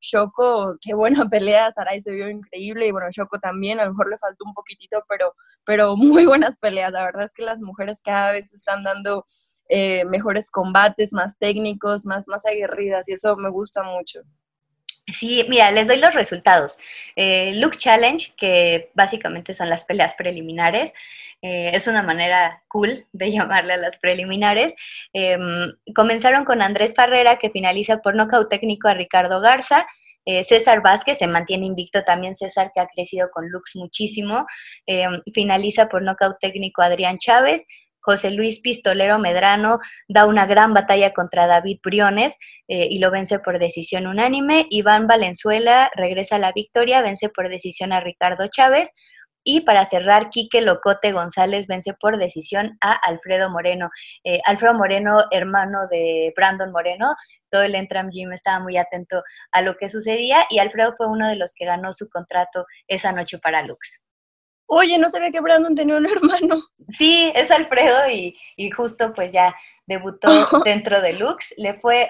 Shoko. 0.00 0.72
Qué 0.80 0.94
buena 0.94 1.28
pelea, 1.30 1.72
Sarai 1.72 2.00
se 2.00 2.12
vio 2.12 2.28
increíble 2.28 2.86
y 2.86 2.90
bueno, 2.92 3.08
Shoko 3.10 3.38
también, 3.38 3.80
a 3.80 3.84
lo 3.84 3.92
mejor 3.92 4.10
le 4.10 4.18
faltó 4.18 4.44
un 4.44 4.54
poquitito, 4.54 5.02
pero, 5.08 5.34
pero 5.64 5.96
muy 5.96 6.26
buenas 6.26 6.58
peleas. 6.58 6.92
La 6.92 7.04
verdad 7.04 7.24
es 7.24 7.34
que 7.34 7.42
las 7.42 7.60
mujeres 7.60 8.00
cada 8.02 8.32
vez 8.32 8.52
están 8.52 8.82
dando 8.84 9.24
eh, 9.68 10.04
mejores 10.04 10.50
combates, 10.50 11.12
más 11.12 11.38
técnicos, 11.38 12.04
más, 12.04 12.28
más 12.28 12.44
aguerridas 12.44 13.08
y 13.08 13.14
eso 13.14 13.36
me 13.36 13.48
gusta 13.48 13.82
mucho. 13.82 14.20
Sí, 15.08 15.44
mira, 15.48 15.70
les 15.72 15.88
doy 15.88 15.98
los 15.98 16.14
resultados. 16.14 16.78
Eh, 17.16 17.54
Look 17.56 17.76
Challenge, 17.76 18.32
que 18.36 18.90
básicamente 18.94 19.52
son 19.52 19.68
las 19.68 19.84
peleas 19.84 20.14
preliminares, 20.14 20.92
eh, 21.42 21.72
es 21.74 21.88
una 21.88 22.02
manera 22.02 22.62
cool 22.68 23.06
de 23.12 23.32
llamarle 23.32 23.74
a 23.74 23.76
las 23.76 23.98
preliminares. 23.98 24.74
Em, 25.12 25.72
comenzaron 25.94 26.44
con 26.44 26.62
Andrés 26.62 26.94
Farrera, 26.94 27.38
que 27.38 27.50
finaliza 27.50 27.98
por 27.98 28.14
nocaut 28.14 28.48
técnico 28.48 28.88
a 28.88 28.94
Ricardo 28.94 29.40
Garza. 29.40 29.86
Eh, 30.24 30.44
César 30.44 30.82
Vázquez 30.82 31.18
se 31.18 31.26
mantiene 31.26 31.66
invicto 31.66 32.04
también, 32.04 32.36
César 32.36 32.70
que 32.72 32.80
ha 32.80 32.86
crecido 32.86 33.28
con 33.32 33.50
Lux 33.50 33.72
muchísimo. 33.74 34.46
Em, 34.86 35.20
finaliza 35.34 35.88
por 35.88 36.02
nocaut 36.02 36.36
técnico 36.40 36.80
Adrián 36.82 37.18
Chávez. 37.18 37.66
José 38.02 38.30
Luis 38.30 38.60
Pistolero 38.60 39.18
Medrano 39.18 39.78
da 40.08 40.26
una 40.26 40.46
gran 40.46 40.74
batalla 40.74 41.12
contra 41.12 41.46
David 41.46 41.78
Briones 41.82 42.36
eh, 42.68 42.88
y 42.90 42.98
lo 42.98 43.10
vence 43.10 43.38
por 43.38 43.58
decisión 43.58 44.06
unánime. 44.06 44.66
Iván 44.70 45.06
Valenzuela 45.06 45.90
regresa 45.94 46.36
a 46.36 46.40
la 46.40 46.52
victoria, 46.52 47.00
vence 47.00 47.28
por 47.28 47.48
decisión 47.48 47.92
a 47.92 48.00
Ricardo 48.00 48.48
Chávez. 48.48 48.92
Y 49.44 49.62
para 49.62 49.84
cerrar, 49.86 50.30
Quique 50.30 50.60
Locote 50.60 51.12
González 51.12 51.66
vence 51.66 51.94
por 51.94 52.16
decisión 52.16 52.76
a 52.80 52.92
Alfredo 52.92 53.50
Moreno. 53.50 53.90
Eh, 54.24 54.40
Alfredo 54.44 54.74
Moreno, 54.74 55.24
hermano 55.30 55.88
de 55.90 56.32
Brandon 56.36 56.70
Moreno, 56.70 57.16
todo 57.50 57.62
el 57.62 57.74
Entram 57.74 58.10
Gym 58.10 58.32
estaba 58.32 58.60
muy 58.60 58.76
atento 58.76 59.22
a 59.50 59.62
lo 59.62 59.76
que 59.76 59.90
sucedía 59.90 60.46
y 60.48 60.58
Alfredo 60.58 60.94
fue 60.96 61.08
uno 61.08 61.28
de 61.28 61.36
los 61.36 61.52
que 61.54 61.66
ganó 61.66 61.92
su 61.92 62.08
contrato 62.08 62.66
esa 62.86 63.12
noche 63.12 63.38
para 63.38 63.62
Lux. 63.62 64.04
Oye, 64.74 64.96
no 64.96 65.10
sabía 65.10 65.30
que 65.30 65.40
Brandon 65.40 65.74
tenía 65.74 65.96
un 65.98 66.06
hermano. 66.10 66.62
Sí, 66.96 67.30
es 67.34 67.50
Alfredo 67.50 68.08
y, 68.08 68.34
justo 68.70 69.12
pues 69.12 69.30
ya 69.30 69.54
debutó 69.86 70.28
dentro 70.64 71.02
de 71.02 71.12
Lux. 71.12 71.52
Le 71.58 71.78
fue, 71.78 72.08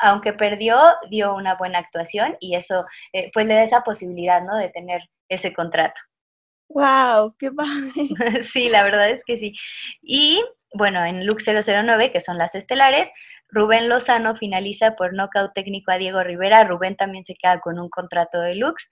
aunque 0.00 0.32
perdió, 0.32 0.78
dio 1.10 1.34
una 1.34 1.56
buena 1.56 1.78
actuación 1.78 2.34
y 2.40 2.56
eso 2.56 2.86
eh, 3.12 3.30
pues 3.34 3.44
le 3.44 3.54
da 3.54 3.62
esa 3.62 3.82
posibilidad, 3.82 4.42
¿no? 4.42 4.56
De 4.56 4.70
tener 4.70 5.02
ese 5.28 5.52
contrato. 5.52 6.00
¡Wow! 6.70 7.34
¡Qué 7.38 7.52
padre! 7.52 7.92
sí, 8.42 8.70
la 8.70 8.84
verdad 8.84 9.10
es 9.10 9.22
que 9.26 9.36
sí. 9.36 9.54
Y 10.00 10.42
bueno, 10.72 11.04
en 11.04 11.26
Lux 11.26 11.44
009, 11.46 12.10
que 12.10 12.22
son 12.22 12.38
las 12.38 12.54
estelares, 12.54 13.10
Rubén 13.50 13.88
Lozano 13.88 14.36
finaliza 14.36 14.96
por 14.96 15.14
nocaut 15.14 15.52
técnico 15.54 15.90
a 15.90 15.98
Diego 15.98 16.22
Rivera. 16.22 16.64
Rubén 16.64 16.96
también 16.96 17.24
se 17.24 17.34
queda 17.34 17.60
con 17.60 17.78
un 17.78 17.88
contrato 17.88 18.40
de 18.40 18.54
Lux. 18.54 18.88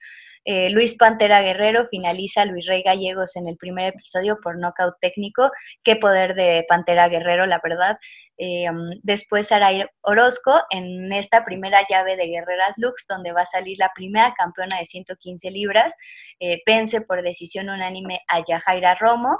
Eh, 0.49 0.69
Luis 0.69 0.95
Pantera 0.95 1.41
Guerrero 1.41 1.89
finaliza 1.89 2.43
a 2.43 2.45
Luis 2.45 2.67
Rey 2.67 2.81
Gallegos 2.81 3.35
en 3.35 3.49
el 3.49 3.57
primer 3.57 3.93
episodio 3.93 4.39
por 4.41 4.57
nocaut 4.57 4.95
técnico. 5.01 5.51
Qué 5.83 5.97
poder 5.97 6.35
de 6.35 6.65
Pantera 6.69 7.09
Guerrero, 7.09 7.45
la 7.45 7.59
verdad. 7.61 7.97
Eh, 8.37 8.69
um, 8.69 8.91
después 9.03 9.47
Saray 9.47 9.83
Orozco 9.99 10.57
en 10.69 11.11
esta 11.11 11.43
primera 11.43 11.85
llave 11.89 12.15
de 12.15 12.27
Guerreras 12.27 12.75
Lux, 12.77 13.05
donde 13.09 13.33
va 13.33 13.41
a 13.41 13.45
salir 13.45 13.75
la 13.77 13.91
primera 13.93 14.33
campeona 14.37 14.79
de 14.79 14.85
115 14.85 15.51
libras. 15.51 15.93
Eh, 16.39 16.63
por 17.05 17.23
decisión 17.23 17.69
unánime 17.69 18.21
a 18.29 18.41
Yajaira 18.41 18.95
Romo. 18.95 19.39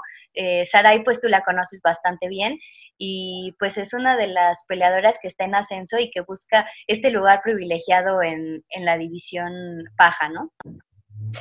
Saray, 0.70 1.04
pues 1.04 1.22
tú 1.22 1.28
la 1.28 1.40
conoces 1.40 1.80
bastante 1.82 2.28
bien 2.28 2.58
y 2.98 3.54
pues 3.58 3.78
es 3.78 3.94
una 3.94 4.16
de 4.18 4.26
las 4.26 4.64
peleadoras 4.66 5.18
que 5.22 5.28
está 5.28 5.44
en 5.44 5.54
ascenso 5.54 5.98
y 5.98 6.10
que 6.10 6.20
busca 6.20 6.68
este 6.86 7.10
lugar 7.10 7.40
privilegiado 7.42 8.22
en, 8.22 8.64
en 8.68 8.84
la 8.84 8.98
división 8.98 9.84
paja, 9.96 10.28
¿no? 10.28 10.52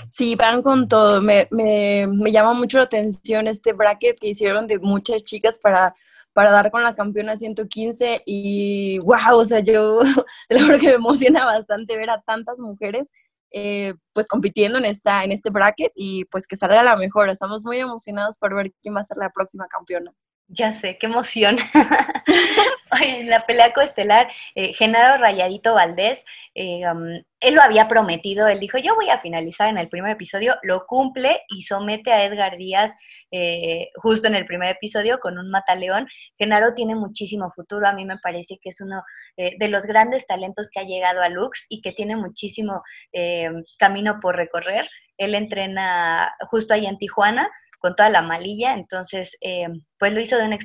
Sí, 0.10 0.36
van 0.36 0.62
con 0.62 0.88
todo. 0.88 1.22
Me, 1.22 1.48
me, 1.51 2.08
me, 2.08 2.32
llama 2.32 2.53
mucho 2.53 2.77
la 2.77 2.86
atención 2.86 3.48
este 3.48 3.74
bracket 3.74 4.20
que 4.20 4.29
hicieron 4.29 4.67
de 4.67 4.79
muchas 4.79 5.24
chicas 5.24 5.60
para, 5.60 5.96
para 6.34 6.51
dar 6.51 6.72
con 6.72 6.84
la 6.84 6.96
campeona 6.96 7.38
115 7.38 8.24
y 8.25 9.00
wow, 9.00 9.38
o 9.38 9.46
sea, 9.46 9.60
yo 9.60 10.00
de 10.50 10.56
verdad 10.56 10.79
que 10.79 10.89
me 10.89 10.96
emociona 10.96 11.46
bastante 11.46 11.98
ver 11.98 12.10
a 12.10 12.22
tantas 12.22 12.60
mujeres 12.60 13.12
eh, 13.51 13.94
pues 14.13 14.27
compitiendo 14.27 14.77
en, 14.77 14.86
esta, 14.86 15.24
en 15.24 15.32
este 15.32 15.50
bracket 15.50 15.91
y 15.96 16.25
pues 16.25 16.48
que 16.48 16.56
salga 16.56 16.84
la 16.84 16.96
mejor. 16.96 17.29
Estamos 17.29 17.63
muy 17.63 17.77
emocionados 17.79 18.38
por 18.38 18.56
ver 18.56 18.74
quién 18.82 18.96
va 18.96 19.01
a 19.01 19.06
ser 19.06 19.17
la 19.17 19.29
próxima 19.29 19.67
campeona. 19.67 20.13
Ya 20.50 20.74
sé, 20.74 20.98
qué 20.98 21.08
emoción. 21.08 21.58
En 23.01 23.29
la 23.29 23.46
pelea 23.46 23.74
coestelar, 23.74 24.29
eh, 24.56 24.74
Genaro 24.74 25.17
Rayadito 25.22 25.74
Valdés, 25.74 26.24
eh, 26.56 26.89
um, 26.89 27.22
él 27.39 27.53
lo 27.53 27.62
había 27.62 27.88
prometido, 27.88 28.48
él 28.48 28.60
dijo, 28.60 28.77
yo 28.77 28.96
voy 28.96 29.10
a 29.10 29.20
finalizar 29.20 29.70
en 29.70 29.77
el 29.77 29.89
primer 29.89 30.12
episodio, 30.12 30.56
lo 30.63 30.86
cumple 30.86 31.41
y 31.50 31.63
somete 31.63 32.12
a 32.12 32.24
Edgar 32.24 32.58
Díaz 32.58 32.94
eh, 33.32 33.89
justo 33.96 34.27
en 34.27 34.36
el 34.36 34.46
primer 34.46 34.70
episodio 34.70 35.20
con 35.20 35.38
un 35.38 35.50
mataleón. 35.50 36.08
Genaro 36.38 36.74
tiene 36.74 36.96
muchísimo 36.96 37.51
futuro, 37.56 37.88
a 37.88 37.94
mí 37.94 38.06
me 38.06 38.17
parece 38.17 38.58
que 38.62 38.70
es 38.70 38.82
uno 38.82 39.03
de 39.36 39.67
los 39.67 39.86
grandes 39.86 40.25
talentos 40.25 40.70
que 40.72 40.79
ha 40.79 40.84
llegado 40.84 41.22
a 41.22 41.29
Lux 41.29 41.67
y 41.70 41.82
que 41.82 41.91
tiene 41.91 42.15
muchísimo 42.15 42.82
camino 43.77 44.20
por 44.20 44.36
recorrer. 44.36 44.89
Él 45.17 45.36
entrena 45.36 46.34
justo 46.50 46.74
ahí 46.74 46.86
en 46.86 46.98
Tijuana, 46.98 47.50
con 47.79 47.96
toda 47.96 48.10
la 48.10 48.22
malilla, 48.22 48.74
entonces 48.74 49.38
eh, 49.41 49.67
pues 49.98 50.13
lo 50.13 50.19
hizo 50.19 50.38
de 50.38 50.46
una 50.46 50.57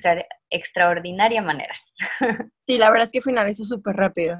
extraordinaria 0.50 1.42
manera. 1.42 1.74
Sí, 2.64 2.78
la 2.78 2.90
verdad 2.90 3.06
es 3.06 3.12
que 3.12 3.20
finalizó 3.20 3.64
súper 3.64 3.96
rápido. 3.96 4.38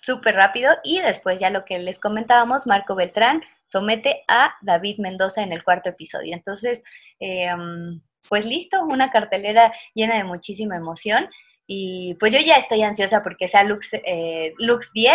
Súper 0.00 0.34
rápido 0.34 0.72
y 0.82 1.00
después 1.00 1.38
ya 1.38 1.50
lo 1.50 1.66
que 1.66 1.78
les 1.78 2.00
comentábamos, 2.00 2.66
Marco 2.66 2.94
Beltrán 2.94 3.42
somete 3.66 4.24
a 4.26 4.54
David 4.62 4.96
Mendoza 4.98 5.42
en 5.42 5.52
el 5.52 5.62
cuarto 5.62 5.90
episodio. 5.90 6.34
Entonces, 6.34 6.82
em, 7.20 8.00
pues 8.28 8.46
listo, 8.46 8.82
una 8.84 9.10
cartelera 9.10 9.70
llena 9.94 10.16
de 10.16 10.24
muchísima 10.24 10.76
emoción 10.76 11.28
y 11.66 12.16
pues 12.18 12.32
yo 12.32 12.38
ya 12.38 12.56
estoy 12.56 12.82
ansiosa 12.82 13.22
porque 13.22 13.48
sea 13.48 13.64
Lux, 13.64 13.92
eh, 13.92 14.54
Lux 14.58 14.90
10. 14.94 15.14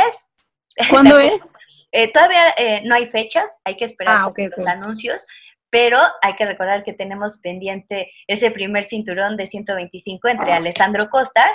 ¿Cuándo 0.92 1.18
es? 1.20 1.54
Eh, 1.92 2.12
todavía 2.12 2.42
no 2.84 2.94
hay 2.94 3.08
fechas, 3.08 3.50
hay 3.64 3.78
que 3.78 3.86
esperar 3.86 4.20
ah, 4.22 4.34
los 4.56 4.68
anuncios, 4.68 5.26
pero 5.70 6.00
hay 6.22 6.34
que 6.36 6.46
recordar 6.46 6.84
que 6.84 6.94
tenemos 6.94 7.40
pendiente 7.40 8.12
ese 8.28 8.52
primer 8.52 8.84
cinturón 8.84 9.38
de 9.38 9.48
125 9.48 10.28
entre 10.28 10.54
Alessandro 10.54 11.10
Costa, 11.10 11.50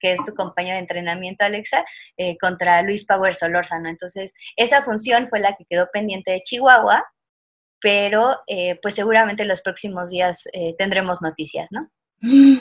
que 0.00 0.12
es 0.12 0.18
tu 0.24 0.34
compañero 0.34 0.74
de 0.74 0.80
entrenamiento, 0.80 1.44
Alexa, 1.44 1.84
eh, 2.16 2.36
contra 2.38 2.82
Luis 2.82 3.04
Power 3.04 3.34
Solórzano. 3.34 3.88
Entonces, 3.88 4.32
esa 4.56 4.82
función 4.82 5.28
fue 5.28 5.40
la 5.40 5.56
que 5.56 5.64
quedó 5.68 5.88
pendiente 5.92 6.30
de 6.30 6.42
Chihuahua, 6.42 7.04
pero 7.80 8.38
eh, 8.46 8.78
pues 8.80 8.94
seguramente 8.94 9.42
en 9.42 9.48
los 9.48 9.62
próximos 9.62 10.10
días 10.10 10.48
eh, 10.52 10.74
tendremos 10.78 11.20
noticias, 11.22 11.68
¿no? 11.70 11.90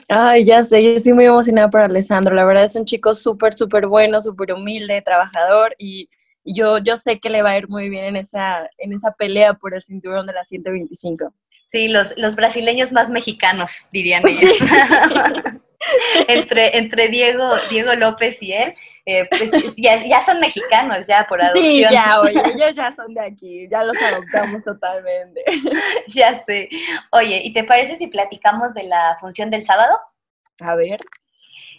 Ay, 0.08 0.46
ya 0.46 0.64
sé, 0.64 0.84
yo 0.84 0.92
estoy 0.92 1.14
muy 1.14 1.26
emocionada 1.26 1.70
por 1.70 1.82
Alessandro. 1.82 2.36
La 2.36 2.46
verdad 2.46 2.64
es 2.64 2.76
un 2.76 2.86
chico 2.86 3.16
súper, 3.16 3.54
súper 3.54 3.88
bueno, 3.88 4.22
súper 4.22 4.54
humilde, 4.54 5.02
trabajador 5.02 5.76
y 5.80 6.10
yo, 6.54 6.78
yo 6.80 6.98
sé 6.98 7.20
que 7.20 7.30
le 7.30 7.42
va 7.42 7.52
a 7.52 7.58
ir 7.58 7.70
muy 7.70 7.90
bien 7.90 8.06
en 8.06 8.16
esa, 8.16 8.70
en 8.78 8.94
esa 8.94 9.12
pelea 9.12 9.54
por 9.54 9.74
el 9.74 9.84
cinturón 9.84 10.28
de 10.28 10.34
la 10.34 10.44
125. 10.44 11.34
Sí, 11.68 11.90
los, 11.90 12.18
los 12.18 12.36
brasileños 12.36 12.92
más 12.92 13.10
mexicanos, 13.10 13.88
dirían 13.92 14.24
ellos. 14.28 14.54
entre, 16.28 16.78
entre 16.78 17.08
Diego, 17.10 17.56
Diego 17.70 17.94
López 17.96 18.42
y 18.42 18.54
él, 18.54 18.74
eh, 19.06 19.28
pues 19.30 19.52
ya, 19.78 20.22
son 20.26 20.40
mexicanos 20.40 21.06
ya 21.08 21.26
por 21.28 21.42
adopción. 21.42 21.66
Sí, 21.66 21.82
ya, 21.82 22.20
oye, 22.22 22.42
ellos 22.56 22.76
ya 22.76 22.92
son 22.96 23.14
de 23.14 23.26
aquí, 23.26 23.68
ya 23.70 23.84
los 23.84 23.98
adoptamos 24.02 24.64
totalmente. 24.64 25.44
ya 26.08 26.44
sé. 26.46 26.70
Oye, 27.12 27.42
¿y 27.44 27.54
te 27.54 27.64
parece 27.64 27.98
si 27.98 28.08
platicamos 28.08 28.74
de 28.74 28.84
la 28.84 29.18
función 29.20 29.50
del 29.50 29.64
sábado? 29.64 30.00
A 30.60 30.76
ver. 30.76 31.00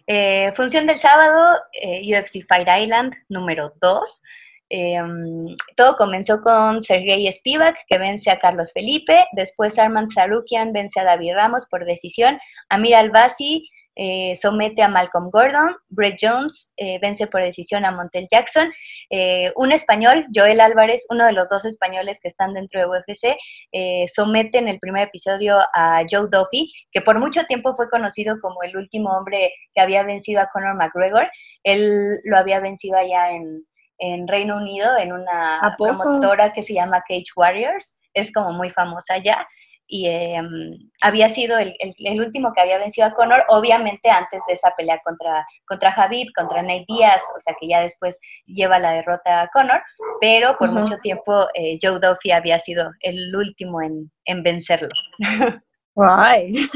Eh, 0.06 0.52
función 0.56 0.86
del 0.86 0.98
sábado, 0.98 1.58
eh, 1.72 2.00
UFC 2.02 2.46
Fight 2.46 2.68
Island 2.82 3.14
número 3.28 3.74
2. 3.80 4.22
Em, 4.70 5.56
todo 5.76 5.96
comenzó 5.96 6.40
con 6.42 6.82
Sergei 6.82 7.30
Spivak, 7.32 7.76
que 7.88 7.98
vence 7.98 8.30
a 8.30 8.38
Carlos 8.38 8.72
Felipe, 8.72 9.26
después 9.32 9.78
Armand 9.78 10.10
Sarukian 10.12 10.72
vence 10.72 11.00
a 11.00 11.04
David 11.04 11.34
Ramos 11.34 11.66
por 11.70 11.84
decisión, 11.86 12.38
Amir 12.68 12.94
Albasi 12.94 13.70
eh, 14.00 14.36
somete 14.36 14.80
a 14.82 14.88
Malcolm 14.88 15.28
Gordon, 15.28 15.74
Brett 15.88 16.18
Jones 16.20 16.72
eh, 16.76 17.00
vence 17.02 17.26
por 17.26 17.42
decisión 17.42 17.84
a 17.84 17.90
Montel 17.90 18.28
Jackson, 18.30 18.70
eh, 19.10 19.52
un 19.56 19.72
español, 19.72 20.24
Joel 20.32 20.60
Álvarez, 20.60 21.04
uno 21.10 21.26
de 21.26 21.32
los 21.32 21.48
dos 21.48 21.64
españoles 21.64 22.20
que 22.22 22.28
están 22.28 22.54
dentro 22.54 22.78
de 22.78 22.86
UFC, 22.86 23.36
somete 24.08 24.58
en 24.58 24.68
el 24.68 24.78
primer 24.78 25.08
episodio 25.08 25.58
a 25.74 26.04
Joe 26.08 26.28
Duffy, 26.30 26.72
que 26.92 27.00
por 27.00 27.18
mucho 27.18 27.42
tiempo 27.46 27.74
fue 27.74 27.90
conocido 27.90 28.36
como 28.40 28.62
el 28.62 28.76
último 28.76 29.10
hombre 29.10 29.52
que 29.74 29.80
había 29.80 30.04
vencido 30.04 30.42
a 30.42 30.48
Conor 30.52 30.76
McGregor, 30.76 31.28
él 31.64 32.20
lo 32.22 32.36
había 32.36 32.60
vencido 32.60 32.98
allá 32.98 33.32
en, 33.32 33.64
en 33.98 34.28
Reino 34.28 34.56
Unido 34.56 34.96
en 34.98 35.12
una 35.12 35.74
promotora 35.76 36.52
que 36.52 36.62
se 36.62 36.74
javy 36.74 36.92
Cage 37.08 37.32
Warriors, 37.36 37.98
es 38.14 38.32
como 38.32 38.52
muy 38.52 38.70
famosa 38.70 39.18
ya, 39.18 39.46
y 39.90 40.06
em, 40.06 40.90
había 41.02 41.30
sido 41.30 41.56
el, 41.58 41.74
último 42.20 42.52
que 42.52 42.60
había 42.60 42.78
vencido 42.78 43.06
a 43.06 43.14
Conor, 43.14 43.42
obviamente 43.48 44.10
antes 44.10 44.40
de 44.46 44.52
esa 44.52 44.74
pelea 44.76 45.00
contra, 45.02 45.46
contra 45.66 45.92
Javib, 45.92 46.28
contra 46.36 46.62
Nate 46.62 46.84
Diaz, 46.86 47.22
o 47.34 47.40
sea 47.40 47.54
que 47.58 47.68
ya 47.68 47.80
después 47.80 48.20
lleva 48.44 48.78
la 48.78 48.92
derrota 48.92 49.40
a 49.40 49.48
Conor, 49.48 49.82
pero 50.20 50.56
por 50.58 50.70
mucho 50.70 50.98
tiempo 50.98 51.48
eh, 51.54 51.78
Joe 51.82 51.98
Duffy 52.00 52.32
había 52.32 52.58
sido 52.60 52.90
el 53.00 53.34
último 53.34 53.80
en, 53.80 54.12
en 54.26 54.42
vencerlo. 54.42 54.90
Guay. 55.98 56.70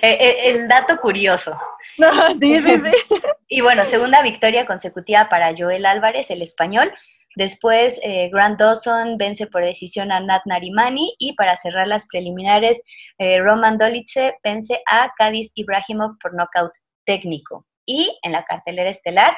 E, 0.00 0.08
e, 0.08 0.50
el 0.50 0.66
dato 0.66 0.96
curioso. 0.96 1.58
sí, 2.40 2.58
sí, 2.58 2.76
sí. 2.78 3.16
Y 3.48 3.60
bueno, 3.60 3.84
segunda 3.84 4.22
victoria 4.22 4.64
consecutiva 4.64 5.28
para 5.28 5.54
Joel 5.56 5.84
Álvarez, 5.84 6.30
el 6.30 6.40
español. 6.40 6.90
Después, 7.36 8.00
eh, 8.02 8.30
Grant 8.32 8.58
Dawson 8.58 9.18
vence 9.18 9.46
por 9.46 9.62
decisión 9.62 10.10
a 10.10 10.20
Nat 10.20 10.42
Narimani 10.46 11.14
y 11.18 11.34
para 11.34 11.56
cerrar 11.58 11.86
las 11.86 12.06
preliminares, 12.06 12.82
eh, 13.18 13.40
Roman 13.40 13.76
Dolitze 13.76 14.38
vence 14.42 14.80
a 14.86 15.12
Cádiz 15.18 15.52
Ibrahimov 15.54 16.16
por 16.18 16.34
nocaut 16.34 16.72
técnico. 17.04 17.66
Y 17.84 18.18
en 18.22 18.32
la 18.32 18.44
cartelera 18.44 18.88
estelar, 18.88 19.36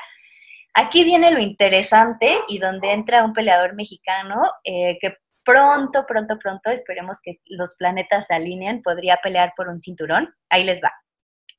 aquí 0.75 1.03
viene 1.03 1.33
lo 1.33 1.41
interesante 1.41 2.39
y 2.49 2.59
donde 2.59 2.93
entra 2.93 3.25
un 3.25 3.33
peleador 3.33 3.75
mexicano 3.75 4.45
eh, 4.63 4.97
que 5.01 5.17
pronto, 5.47 6.05
pronto, 6.07 6.39
pronto, 6.39 6.71
esperemos 6.71 7.19
que 7.23 7.41
los 7.47 7.77
planetas 7.77 8.27
se 8.27 8.35
alineen, 8.35 8.83
podría 8.83 9.19
pelear 9.23 9.53
por 9.57 9.69
un 9.69 9.79
cinturón. 9.79 10.35
Ahí 10.51 10.65
les 10.65 10.81
va. 10.83 10.93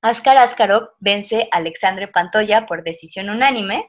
Askar 0.02 0.38
Askarov 0.38 0.90
vence 1.00 1.50
a 1.52 1.58
Alexandre 1.58 2.08
Pantoya 2.08 2.68
por 2.68 2.84
decisión 2.84 3.30
unánime. 3.30 3.88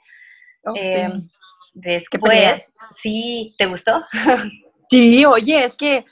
Oh, 0.64 0.72
em, 0.74 1.28
después, 1.74 2.62
sí, 2.96 3.54
¿te 3.58 3.66
gustó? 3.66 4.02
Sí, 4.90 5.26
oye, 5.26 5.64
es 5.64 5.76
que 5.76 6.06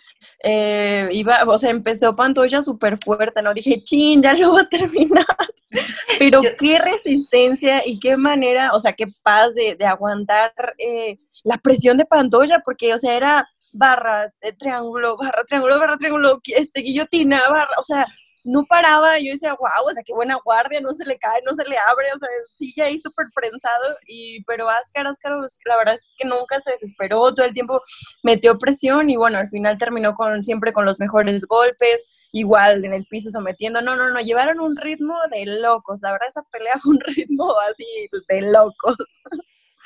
eh, 0.45 1.09
iba, 1.13 1.43
o 1.47 1.59
sea, 1.59 1.71
empezó 1.71 2.15
Pantoya 2.15 2.61
súper 2.61 2.99
fuerte, 2.99 3.41
¿no? 3.41 3.55
Dije, 3.55 3.83
chin, 3.83 4.23
ya 4.23 4.35
lo 4.35 4.53
va 4.53 4.61
a 4.61 4.69
terminar. 4.69 5.25
Pero 6.19 6.43
qué 6.61 6.79
resistencia 6.79 7.87
y 7.87 7.99
qué 7.99 8.19
manera, 8.19 8.75
o 8.75 8.81
sea, 8.81 8.93
qué 8.93 9.07
paz 9.23 9.55
de, 9.55 9.79
aguantar 9.87 10.53
eh, 10.77 11.19
la 11.43 11.57
presión 11.57 11.97
de 11.97 12.05
Pantoya, 12.05 12.61
porque, 12.63 12.93
o 12.93 12.99
sea, 12.99 13.17
era 13.17 13.49
barra, 13.77 14.33
de 14.41 14.53
triángulo, 14.53 15.17
barra, 15.17 15.45
triángulo, 15.45 15.79
barra, 15.79 15.97
triángulo, 15.97 16.41
este, 16.45 16.81
guillotina, 16.81 17.43
barra, 17.49 17.75
o 17.79 17.83
sea, 17.83 18.07
no 18.47 18.65
paraba, 18.65 19.19
yo 19.19 19.33
decía, 19.33 19.55
wow, 19.55 19.89
o 19.91 19.93
sea, 19.93 20.03
qué 20.05 20.15
buena 20.15 20.39
guardia, 20.45 20.81
no 20.81 20.93
se 20.93 21.05
le 21.05 21.19
cae, 21.19 21.43
no 21.45 21.55
se 21.55 21.65
le 21.65 21.77
abre, 21.79 22.13
o 22.15 22.19
sea, 22.19 22.29
sigue 22.55 22.83
ahí 22.83 22.99
súper 22.99 23.27
prensado, 23.35 23.97
y, 24.07 24.43
pero 24.45 24.69
Ascar, 24.71 25.07
Ascar, 25.07 25.37
pues, 25.39 25.59
la 25.65 25.77
verdad 25.77 25.95
es 25.95 26.05
que 26.17 26.27
nunca 26.29 26.61
se 26.61 26.71
desesperó, 26.71 27.35
todo 27.35 27.45
el 27.45 27.53
tiempo 27.53 27.83
metió 28.23 28.57
presión, 28.57 29.11
y 29.11 29.17
bueno, 29.17 29.39
al 29.39 29.49
final 29.49 29.77
terminó 29.79 30.15
con, 30.15 30.45
siempre 30.45 30.73
con 30.73 30.85
los 30.85 31.01
mejores 31.01 31.45
golpes, 31.47 32.05
igual 32.33 32.85
en 32.85 32.93
el 32.93 33.05
piso 33.07 33.31
sometiendo, 33.31 33.83
no, 33.83 33.97
no, 33.97 34.11
no, 34.11 34.21
llevaron 34.21 34.61
un 34.61 34.77
ritmo 34.77 35.17
de 35.33 35.47
locos, 35.47 35.99
la 36.03 36.13
verdad 36.13 36.29
esa 36.29 36.43
pelea 36.53 36.75
fue 36.79 36.93
un 36.95 37.01
ritmo 37.17 37.53
así 37.71 38.09
de 38.29 38.43
locos. 38.43 38.97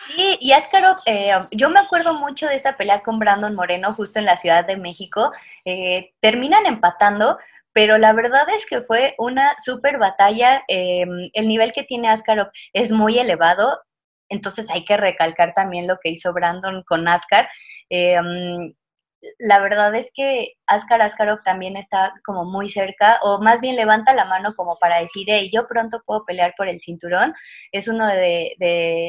Sí, 0.07 0.39
y 0.41 0.53
Askarov, 0.53 0.99
eh, 1.07 1.33
yo 1.53 1.69
me 1.69 1.79
acuerdo 1.79 2.15
mucho 2.15 2.47
de 2.47 2.57
esa 2.57 2.77
pelea 2.77 3.03
con 3.03 3.19
Brandon 3.19 3.55
Moreno 3.55 3.95
justo 3.95 4.19
en 4.19 4.25
la 4.25 4.37
Ciudad 4.39 4.65
de 4.67 4.77
México. 4.77 5.33
Eh, 5.65 6.13
terminan 6.21 6.67
empatando, 6.67 7.39
pero 7.73 7.99
la 7.99 8.13
verdad 8.13 8.49
es 8.57 8.67
que 8.67 8.81
fue 8.83 9.15
una 9.19 9.55
súper 9.59 9.99
batalla. 9.99 10.65
Em, 10.69 11.31
el 11.33 11.49
nivel 11.49 11.73
que 11.73 11.85
tiene 11.85 12.09
Askarov 12.09 12.49
es 12.73 12.93
muy 12.93 13.19
elevado, 13.19 13.81
entonces 14.29 14.71
hay 14.71 14.85
que 14.85 14.97
recalcar 14.97 15.53
también 15.55 15.87
lo 15.87 15.99
que 16.03 16.11
hizo 16.11 16.33
Brandon 16.33 16.83
con 16.85 17.07
Askar. 17.07 17.49
Em, 17.91 18.73
la 19.39 19.61
verdad 19.61 19.95
es 19.95 20.11
que 20.15 20.55
Askar 20.67 21.03
Askarov 21.03 21.43
también 21.45 21.77
está 21.77 22.15
como 22.25 22.45
muy 22.45 22.69
cerca, 22.69 23.19
o 23.23 23.41
más 23.41 23.61
bien 23.61 23.77
levanta 23.77 24.15
la 24.15 24.25
mano 24.25 24.55
como 24.57 24.79
para 24.79 25.01
decir, 25.01 25.27
hey, 25.29 25.51
yo 25.53 25.67
pronto 25.67 26.03
puedo 26.07 26.25
pelear 26.25 26.55
por 26.57 26.69
el 26.69 26.81
cinturón. 26.81 27.35
Es 27.73 27.89
uno 27.89 28.07
de, 28.07 28.55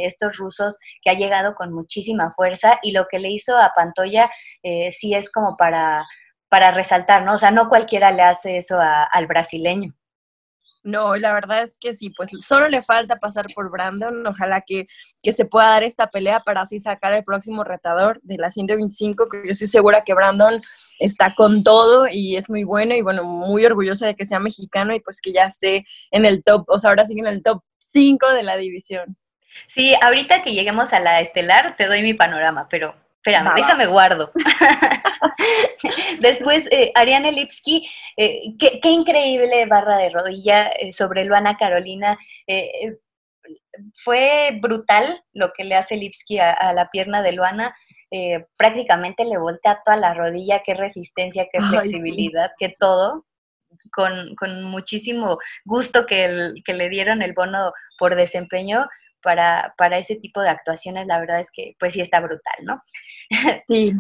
estos 0.06 0.38
rusos 0.38 0.78
que 1.02 1.10
ha 1.10 1.14
llegado 1.14 1.56
con 1.56 1.74
muchísima 1.74 2.34
fuerza 2.36 2.80
y 2.82 2.92
lo 2.92 3.08
que 3.10 3.20
le 3.20 3.30
hizo 3.30 3.58
a 3.58 3.74
Pantoya 3.76 4.30
eh, 4.64 4.92
sí 4.92 5.14
es 5.14 5.32
como 5.32 5.56
para 5.58 6.06
para 6.50 6.72
resaltar, 6.72 7.24
¿no? 7.24 7.36
O 7.36 7.38
sea, 7.38 7.50
no 7.52 7.70
cualquiera 7.70 8.12
le 8.12 8.24
hace 8.24 8.58
eso 8.58 8.78
al 8.78 9.26
brasileño. 9.26 9.94
No, 10.84 11.16
la 11.16 11.32
verdad 11.34 11.62
es 11.62 11.78
que 11.78 11.94
sí, 11.94 12.10
pues 12.10 12.32
solo 12.40 12.68
le 12.68 12.82
falta 12.82 13.18
pasar 13.18 13.46
por 13.54 13.70
Brandon. 13.70 14.26
Ojalá 14.26 14.62
que, 14.62 14.88
que, 15.22 15.32
se 15.32 15.46
pueda 15.46 15.68
dar 15.68 15.84
esta 15.84 16.10
pelea 16.10 16.40
para 16.40 16.62
así 16.62 16.80
sacar 16.80 17.14
el 17.14 17.24
próximo 17.24 17.64
retador 17.64 18.20
de 18.24 18.38
la 18.38 18.50
125, 18.50 19.30
que 19.30 19.44
yo 19.46 19.52
estoy 19.52 19.68
segura 19.68 20.04
que 20.04 20.16
Brandon 20.16 20.60
está 20.98 21.36
con 21.36 21.64
todo 21.64 22.08
y 22.08 22.36
es 22.36 22.50
muy 22.50 22.64
bueno 22.64 22.96
y 22.96 23.02
bueno, 23.02 23.24
muy 23.24 23.64
orgullosa 23.66 24.08
de 24.08 24.16
que 24.16 24.26
sea 24.26 24.40
mexicano 24.40 24.96
y 24.96 25.00
pues 25.02 25.22
que 25.22 25.32
ya 25.32 25.46
esté 25.46 25.86
en 26.10 26.26
el 26.26 26.44
top, 26.44 26.66
o 26.68 26.80
sea, 26.80 26.90
ahora 26.90 27.06
sí 27.06 27.14
en 27.18 27.28
el 27.28 27.44
top 27.44 27.62
5 27.78 28.30
de 28.32 28.44
la 28.44 28.58
división. 28.58 29.18
Sí, 29.68 29.94
ahorita 30.02 30.44
que 30.44 30.54
lleguemos 30.54 30.94
a 30.94 31.00
la 31.00 31.22
estelar 31.22 31.76
te 31.78 31.86
doy 31.86 32.02
mi 32.02 32.14
panorama, 32.14 32.68
pero 32.70 32.96
Espérame, 33.24 33.54
déjame 33.56 33.86
guardo. 33.86 34.32
Después, 36.22 36.68
eh, 36.72 36.92
Ariane 36.96 37.32
Lipski, 37.32 37.88
eh, 38.18 38.56
qué, 38.58 38.90
increíble 38.90 39.68
barra 39.68 39.98
de 39.98 40.10
rodilla 40.10 40.70
eh, 40.70 40.92
sobre 40.92 41.24
Luana 41.26 41.56
Carolina. 41.56 42.18
Eh, 42.48 42.98
fue 43.94 44.58
brutal 44.60 45.24
lo 45.34 45.54
que 45.54 45.66
le 45.66 45.76
hace 45.76 45.98
Lipski 45.98 46.40
a, 46.40 46.74
la 46.74 46.90
pierna 46.90 47.22
de 47.22 47.34
Luana. 47.34 47.76
prácticamente 48.58 49.24
le 49.24 49.38
voltea 49.38 49.82
toda 49.86 49.98
la 49.98 50.16
rodilla, 50.16 50.64
qué 50.66 50.74
resistencia, 50.74 51.48
qué 51.52 51.62
flexibilidad, 51.62 52.52
qué 52.58 52.74
todo. 52.80 53.28
Con, 53.92 54.64
muchísimo 54.64 55.38
gusto 55.64 56.06
que, 56.08 56.54
que 56.66 56.74
le 56.74 56.90
dieron 56.90 57.22
el 57.22 57.34
bono 57.34 57.72
por 58.00 58.16
desempeño 58.16 58.88
para, 59.22 59.74
para 59.78 59.98
ese 59.98 60.16
tipo 60.16 60.42
de 60.42 60.50
actuaciones, 60.50 61.08
la 61.08 61.20
verdad 61.20 61.40
es 61.40 61.50
que 61.52 61.76
pues 61.80 61.94
sí 61.94 62.02
está 62.02 62.20
brutal, 62.20 62.56
¿no? 62.64 62.82
Sí, 63.68 63.92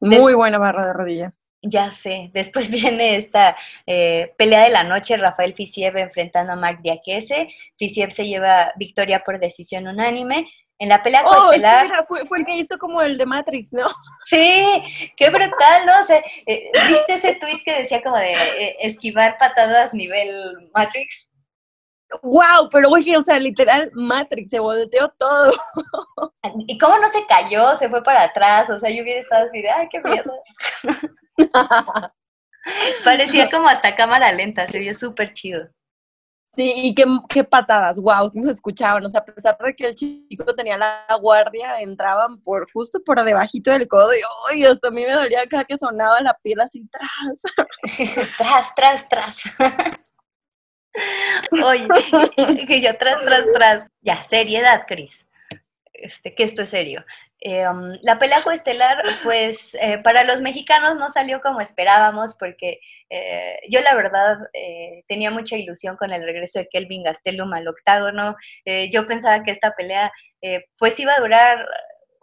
muy 0.00 0.34
buena 0.34 0.58
barra 0.58 0.86
de 0.86 0.92
rodilla. 0.92 1.34
Ya 1.62 1.90
sé, 1.90 2.30
después 2.32 2.70
viene 2.70 3.16
esta 3.16 3.56
eh, 3.86 4.32
pelea 4.38 4.64
de 4.64 4.70
la 4.70 4.84
noche, 4.84 5.16
Rafael 5.16 5.54
Fisiev 5.54 5.96
enfrentando 5.96 6.52
a 6.52 6.56
Mark 6.56 6.80
Diakese, 6.82 7.48
Fisiev 7.78 8.10
se 8.10 8.26
lleva 8.26 8.72
victoria 8.76 9.20
por 9.20 9.38
decisión 9.38 9.86
unánime, 9.86 10.46
en 10.80 10.88
la 10.88 11.02
pelea 11.02 11.22
oh, 11.26 11.52
fue, 12.08 12.24
fue, 12.24 12.38
el 12.38 12.46
que 12.46 12.56
hizo 12.56 12.78
como 12.78 13.02
el 13.02 13.18
de 13.18 13.26
Matrix, 13.26 13.70
¿no? 13.74 13.84
Sí, 14.24 14.64
qué 15.14 15.28
brutal, 15.28 15.84
¿no? 15.84 15.92
O 15.92 16.12
eh, 16.46 16.70
¿viste 16.72 17.14
ese 17.16 17.34
tweet 17.34 17.60
que 17.62 17.82
decía 17.82 18.02
como 18.02 18.16
de 18.16 18.32
eh, 18.32 18.76
esquivar 18.80 19.36
patadas 19.38 19.92
nivel 19.92 20.30
Matrix? 20.72 21.28
Wow, 22.22 22.68
pero 22.70 22.90
oye, 22.90 23.16
o 23.16 23.22
sea, 23.22 23.38
literal, 23.38 23.90
Matrix, 23.94 24.50
se 24.50 24.60
volteó 24.60 25.08
todo. 25.18 25.52
¿Y 26.66 26.78
cómo 26.78 26.98
no 26.98 27.08
se 27.08 27.26
cayó? 27.26 27.76
Se 27.78 27.88
fue 27.88 28.02
para 28.02 28.24
atrás, 28.24 28.68
o 28.70 28.78
sea, 28.78 28.90
yo 28.90 29.02
hubiera 29.02 29.20
estado 29.20 29.46
así 29.46 29.62
de, 29.62 29.70
ay, 29.70 29.88
qué 29.90 30.00
miedo. 30.02 30.32
Parecía 33.04 33.50
como 33.50 33.68
hasta 33.68 33.94
cámara 33.94 34.32
lenta, 34.32 34.68
se 34.68 34.78
vio 34.78 34.94
súper 34.94 35.32
chido. 35.32 35.68
Sí, 36.52 36.72
y 36.76 36.94
qué, 36.94 37.04
qué 37.28 37.44
patadas, 37.44 38.00
wow, 38.00 38.28
cómo 38.32 38.44
se 38.44 38.50
escuchaban, 38.50 39.04
o 39.04 39.08
sea, 39.08 39.20
a 39.20 39.24
pesar 39.24 39.56
de 39.56 39.72
que 39.72 39.86
el 39.86 39.94
chico 39.94 40.52
tenía 40.56 40.76
la 40.76 41.06
guardia, 41.20 41.80
entraban 41.80 42.40
por 42.42 42.68
justo 42.72 43.00
por 43.04 43.22
debajito 43.22 43.70
del 43.70 43.86
codo 43.86 44.12
y 44.12 44.20
¡ay! 44.50 44.64
hasta 44.64 44.88
a 44.88 44.90
mí 44.90 45.02
me 45.02 45.12
dolía 45.12 45.46
cada 45.46 45.64
que 45.64 45.78
sonaba 45.78 46.20
la 46.20 46.36
piel 46.42 46.60
así 46.60 46.84
tras. 46.90 47.42
tras, 48.36 48.74
tras, 48.74 49.08
tras. 49.08 49.36
Oye, 51.64 51.86
que 52.66 52.80
yo 52.80 52.96
tras, 52.96 53.24
tras, 53.24 53.44
tras. 53.52 53.90
Ya, 54.00 54.24
seriedad, 54.24 54.84
Cris. 54.86 55.26
Este, 55.92 56.34
que 56.34 56.44
esto 56.44 56.62
es 56.62 56.70
serio. 56.70 57.04
Eh, 57.42 57.66
um, 57.66 57.96
la 58.02 58.18
pelea 58.18 58.42
coestelar, 58.42 58.98
pues 59.22 59.74
eh, 59.80 59.98
para 59.98 60.24
los 60.24 60.42
mexicanos 60.42 60.96
no 60.96 61.08
salió 61.08 61.40
como 61.40 61.60
esperábamos, 61.60 62.34
porque 62.38 62.80
eh, 63.08 63.58
yo 63.68 63.80
la 63.80 63.94
verdad 63.94 64.36
tenía 65.08 65.30
mucha 65.30 65.56
ilusión 65.56 65.96
con 65.96 66.12
el 66.12 66.22
regreso 66.22 66.58
de 66.58 66.68
Kelvin 66.68 67.02
Gastelum 67.02 67.52
al 67.52 67.68
octágono. 67.68 68.36
yo 68.90 69.06
pensaba 69.06 69.42
que 69.42 69.52
esta 69.52 69.74
pelea 69.74 70.12
pues 70.78 70.98
iba 71.00 71.14
a 71.14 71.20
durar 71.20 71.66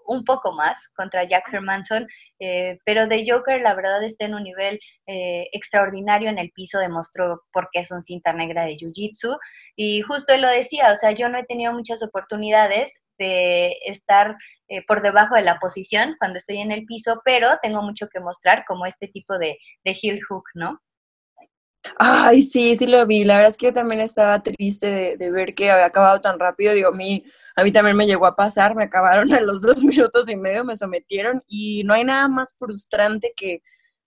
un 0.07 0.23
poco 0.23 0.53
más 0.53 0.79
contra 0.95 1.25
Jack 1.25 1.53
Hermanson, 1.53 2.07
eh, 2.39 2.79
pero 2.85 3.07
de 3.07 3.25
Joker 3.27 3.61
la 3.61 3.75
verdad 3.75 4.03
está 4.03 4.25
en 4.25 4.33
un 4.33 4.43
nivel 4.43 4.79
eh, 5.05 5.47
extraordinario 5.51 6.29
en 6.29 6.39
el 6.39 6.51
piso, 6.51 6.79
demostró 6.79 7.43
por 7.51 7.69
qué 7.71 7.81
es 7.81 7.91
un 7.91 8.01
cinta 8.01 8.33
negra 8.33 8.63
de 8.63 8.77
Jiu-Jitsu 8.77 9.37
y 9.75 10.01
justo 10.01 10.33
él 10.33 10.41
lo 10.41 10.49
decía, 10.49 10.91
o 10.91 10.97
sea, 10.97 11.11
yo 11.11 11.29
no 11.29 11.37
he 11.37 11.43
tenido 11.43 11.73
muchas 11.73 12.01
oportunidades 12.01 13.01
de 13.19 13.77
estar 13.85 14.35
eh, 14.69 14.83
por 14.87 15.01
debajo 15.01 15.35
de 15.35 15.41
la 15.41 15.59
posición 15.59 16.15
cuando 16.19 16.39
estoy 16.39 16.57
en 16.57 16.71
el 16.71 16.85
piso, 16.85 17.21
pero 17.25 17.57
tengo 17.61 17.81
mucho 17.81 18.07
que 18.07 18.19
mostrar 18.19 18.63
como 18.67 18.85
este 18.85 19.07
tipo 19.07 19.37
de, 19.37 19.57
de 19.83 19.97
heel 20.01 20.19
hook, 20.23 20.43
¿no? 20.53 20.81
Ay, 21.97 22.41
sí, 22.41 22.75
sí 22.77 22.87
lo 22.87 23.05
vi. 23.05 23.23
La 23.23 23.35
verdad 23.35 23.49
es 23.49 23.57
que 23.57 23.67
yo 23.67 23.73
también 23.73 24.01
estaba 24.01 24.41
triste 24.41 25.17
de, 25.17 25.31
ver 25.31 25.53
que 25.55 25.71
había 25.71 25.85
acabado 25.85 26.21
tan 26.21 26.39
rápido. 26.39 26.73
Digo, 26.73 26.89
a 26.89 26.91
mí, 26.91 27.23
a 27.55 27.63
mí 27.63 27.71
también 27.71 27.97
me 27.97 28.07
llegó 28.07 28.25
a 28.25 28.35
pasar, 28.35 28.75
me 28.75 28.85
acabaron 28.85 29.31
a 29.33 29.41
los 29.41 29.61
dos 29.61 29.83
minutos 29.83 30.29
y 30.29 30.35
medio, 30.35 30.63
me 30.63 30.75
sometieron 30.75 31.43
y 31.47 31.83
no 31.83 31.93
hay 31.93 32.03
nada 32.03 32.27
más 32.27 32.55
frustrante 32.57 33.33
que, 33.35 33.61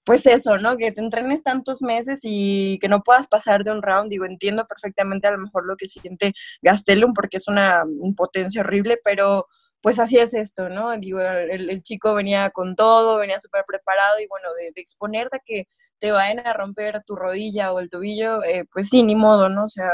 pues 0.04 0.26
eso, 0.26 0.58
¿no? 0.58 0.76
Que 0.76 0.92
te 0.92 1.00
entrenes 1.00 1.42
tantos 1.42 1.82
meses 1.82 2.20
y 2.22 2.78
que 2.80 2.88
no 2.88 3.02
puedas 3.02 3.28
pasar 3.28 3.64
de 3.64 3.72
un 3.72 3.82
round. 3.82 4.10
Digo, 4.10 4.24
entiendo 4.24 4.66
perfectamente 4.66 5.26
a 5.28 5.32
lo 5.32 5.38
mejor 5.38 5.66
lo 5.66 5.76
que 5.76 5.88
siente 5.88 6.32
Gastelum 6.62 7.14
porque 7.14 7.36
es 7.38 7.48
una 7.48 7.84
impotencia 8.02 8.62
horrible, 8.62 8.98
pero 9.04 9.46
pues 9.80 9.98
así 9.98 10.18
es 10.18 10.34
esto, 10.34 10.68
¿no? 10.68 10.96
Digo, 10.98 11.20
el, 11.20 11.82
chico 11.82 12.14
venía 12.14 12.50
con 12.50 12.76
todo, 12.76 13.18
venía 13.18 13.40
súper 13.40 13.64
preparado 13.66 14.20
y 14.20 14.26
bueno, 14.26 14.48
de, 14.54 14.72
exponerte 14.76 15.36
a 15.38 15.40
que 15.44 15.68
te 15.98 16.12
vayan 16.12 16.46
a 16.46 16.52
romper 16.52 17.02
tu 17.06 17.16
rodilla 17.16 17.72
o 17.72 17.80
el 17.80 17.90
tobillo, 17.90 18.42
eh, 18.44 18.66
pues 18.72 18.88
sí, 18.88 19.02
ni 19.02 19.14
modo, 19.14 19.48
¿no? 19.48 19.64
O 19.64 19.68
sea, 19.68 19.90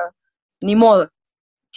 ni 0.61 0.77
modo. 0.77 1.11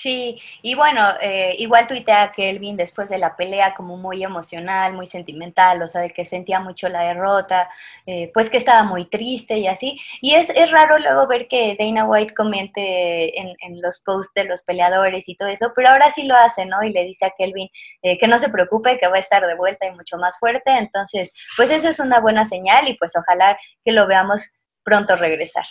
Sí, 0.02 0.38
y 0.62 0.76
bueno, 0.76 1.02
eh, 1.20 1.56
igual 1.60 1.86
tuitea 1.86 2.32
Kelvin 2.32 2.78
después 2.78 3.10
de 3.10 3.18
la 3.18 3.36
pelea 3.36 3.76
como 3.76 3.98
muy 3.98 4.24
emocional, 4.24 4.94
muy 4.94 5.08
sentimental, 5.08 5.82
o 5.82 5.90
sea, 5.90 6.00
de 6.00 6.12
que 6.12 6.24
sentía 6.24 6.62
mucho 6.62 6.88
la 6.88 7.02
derrota, 7.04 7.70
eh, 8.06 8.32
pues 8.34 8.50
que 8.50 8.60
estaba 8.60 8.84
muy 8.84 9.10
triste 9.10 9.58
y 9.58 9.68
así. 9.68 10.00
Y 10.22 10.36
es, 10.36 10.50
es 10.52 10.72
raro 10.72 11.00
luego 11.00 11.28
ver 11.28 11.50
que 11.50 11.76
Dana 11.78 12.06
White 12.06 12.34
comente 12.34 13.38
en, 13.42 13.50
en, 13.60 13.82
los 13.82 14.00
posts 14.00 14.32
de 14.36 14.46
los 14.46 14.62
peleadores 14.62 15.28
y 15.28 15.36
todo 15.36 15.50
eso, 15.50 15.74
pero 15.76 15.90
ahora 15.90 16.12
sí 16.12 16.24
lo 16.24 16.36
hace, 16.36 16.66
¿no? 16.66 16.82
Y 16.82 16.92
le 16.94 17.04
dice 17.04 17.26
a 17.26 17.34
Kelvin 17.38 17.68
eh, 18.02 18.18
que 18.18 18.28
no 18.28 18.40
se 18.40 18.48
preocupe, 18.48 18.98
que 18.98 19.08
va 19.10 19.18
a 19.18 19.20
estar 19.20 19.46
de 19.46 19.56
vuelta 19.56 19.86
y 19.86 19.92
mucho 19.92 20.16
más 20.16 20.40
fuerte. 20.40 20.72
Entonces, 20.78 21.34
pues 21.58 21.72
eso 21.72 21.90
es 21.90 22.00
una 22.00 22.22
buena 22.22 22.46
señal 22.46 22.88
y 22.88 22.94
pues 22.98 23.12
ojalá 23.18 23.58
que 23.84 23.92
lo 23.92 24.08
veamos 24.08 24.44
pronto 24.82 25.18
regresar. 25.18 25.66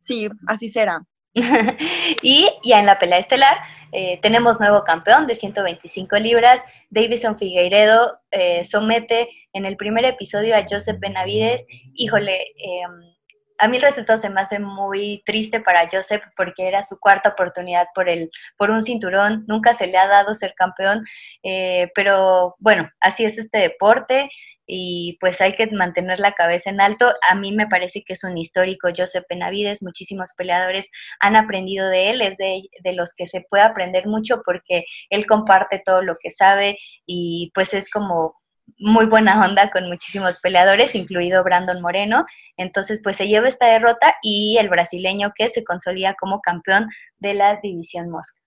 Sí, 0.00 0.28
así 0.46 0.68
será. 0.68 1.00
y 2.22 2.48
ya 2.64 2.80
en 2.80 2.86
la 2.86 2.98
pelea 2.98 3.18
estelar 3.18 3.58
eh, 3.92 4.18
tenemos 4.22 4.58
nuevo 4.58 4.84
campeón 4.84 5.26
de 5.26 5.36
125 5.36 6.16
libras. 6.18 6.62
Davison 6.90 7.38
Figueiredo 7.38 8.18
eh, 8.30 8.64
somete 8.64 9.28
en 9.52 9.66
el 9.66 9.76
primer 9.76 10.04
episodio 10.04 10.56
a 10.56 10.64
Joseph 10.68 10.98
Benavides. 10.98 11.66
Híjole, 11.94 12.38
em, 12.56 13.16
a 13.58 13.68
mí 13.68 13.76
el 13.76 13.82
resultado 13.82 14.18
se 14.18 14.30
me 14.30 14.40
hace 14.40 14.58
muy 14.58 15.22
triste 15.24 15.60
para 15.60 15.88
Joseph 15.90 16.22
porque 16.36 16.68
era 16.68 16.82
su 16.82 16.98
cuarta 16.98 17.30
oportunidad 17.30 17.86
por, 17.94 18.08
el, 18.08 18.30
por 18.56 18.70
un 18.70 18.82
cinturón. 18.82 19.44
Nunca 19.46 19.74
se 19.74 19.86
le 19.86 19.98
ha 19.98 20.06
dado 20.06 20.34
ser 20.34 20.54
campeón, 20.54 21.04
eh, 21.42 21.90
pero 21.94 22.56
bueno, 22.58 22.90
así 23.00 23.24
es 23.24 23.38
este 23.38 23.58
deporte 23.58 24.30
y 24.66 25.16
pues 25.20 25.40
hay 25.40 25.54
que 25.54 25.66
mantener 25.68 26.20
la 26.20 26.32
cabeza 26.32 26.70
en 26.70 26.80
alto. 26.80 27.12
A 27.30 27.34
mí 27.34 27.52
me 27.52 27.66
parece 27.68 28.02
que 28.02 28.14
es 28.14 28.24
un 28.24 28.36
histórico 28.36 28.88
Joseph 28.96 29.24
Benavides, 29.28 29.82
muchísimos 29.82 30.32
peleadores 30.36 30.90
han 31.20 31.36
aprendido 31.36 31.88
de 31.88 32.10
él, 32.10 32.22
es 32.22 32.36
de, 32.36 32.62
de, 32.82 32.92
los 32.94 33.14
que 33.14 33.28
se 33.28 33.42
puede 33.48 33.62
aprender 33.62 34.06
mucho 34.06 34.42
porque 34.44 34.84
él 35.10 35.26
comparte 35.26 35.82
todo 35.84 36.02
lo 36.02 36.14
que 36.20 36.30
sabe 36.30 36.78
y 37.06 37.52
pues 37.54 37.74
es 37.74 37.90
como 37.90 38.34
muy 38.78 39.06
buena 39.06 39.44
onda 39.44 39.70
con 39.70 39.86
muchísimos 39.88 40.40
peleadores, 40.40 40.94
incluido 40.94 41.44
Brandon 41.44 41.80
Moreno. 41.80 42.26
Entonces 42.56 43.00
pues 43.02 43.16
se 43.16 43.28
lleva 43.28 43.48
esta 43.48 43.66
derrota 43.66 44.14
y 44.22 44.58
el 44.58 44.68
brasileño 44.68 45.32
que 45.34 45.48
se 45.48 45.64
consolida 45.64 46.14
como 46.14 46.40
campeón 46.40 46.88
de 47.18 47.34
la 47.34 47.60
división 47.62 48.10
Mosca. 48.10 48.45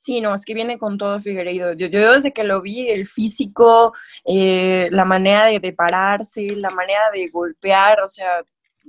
Sí, 0.00 0.22
no, 0.22 0.34
es 0.34 0.46
que 0.46 0.54
viene 0.54 0.78
con 0.78 0.96
todo 0.96 1.20
Figueiredo. 1.20 1.74
Yo, 1.74 1.86
yo 1.88 2.14
desde 2.14 2.32
que 2.32 2.42
lo 2.42 2.62
vi, 2.62 2.88
el 2.88 3.04
físico, 3.06 3.92
eh, 4.24 4.88
la 4.92 5.04
manera 5.04 5.46
de, 5.46 5.72
pararse, 5.74 6.48
la 6.56 6.70
manera 6.70 7.02
de 7.12 7.28
golpear, 7.28 8.00
o 8.00 8.08
sea, 8.08 8.42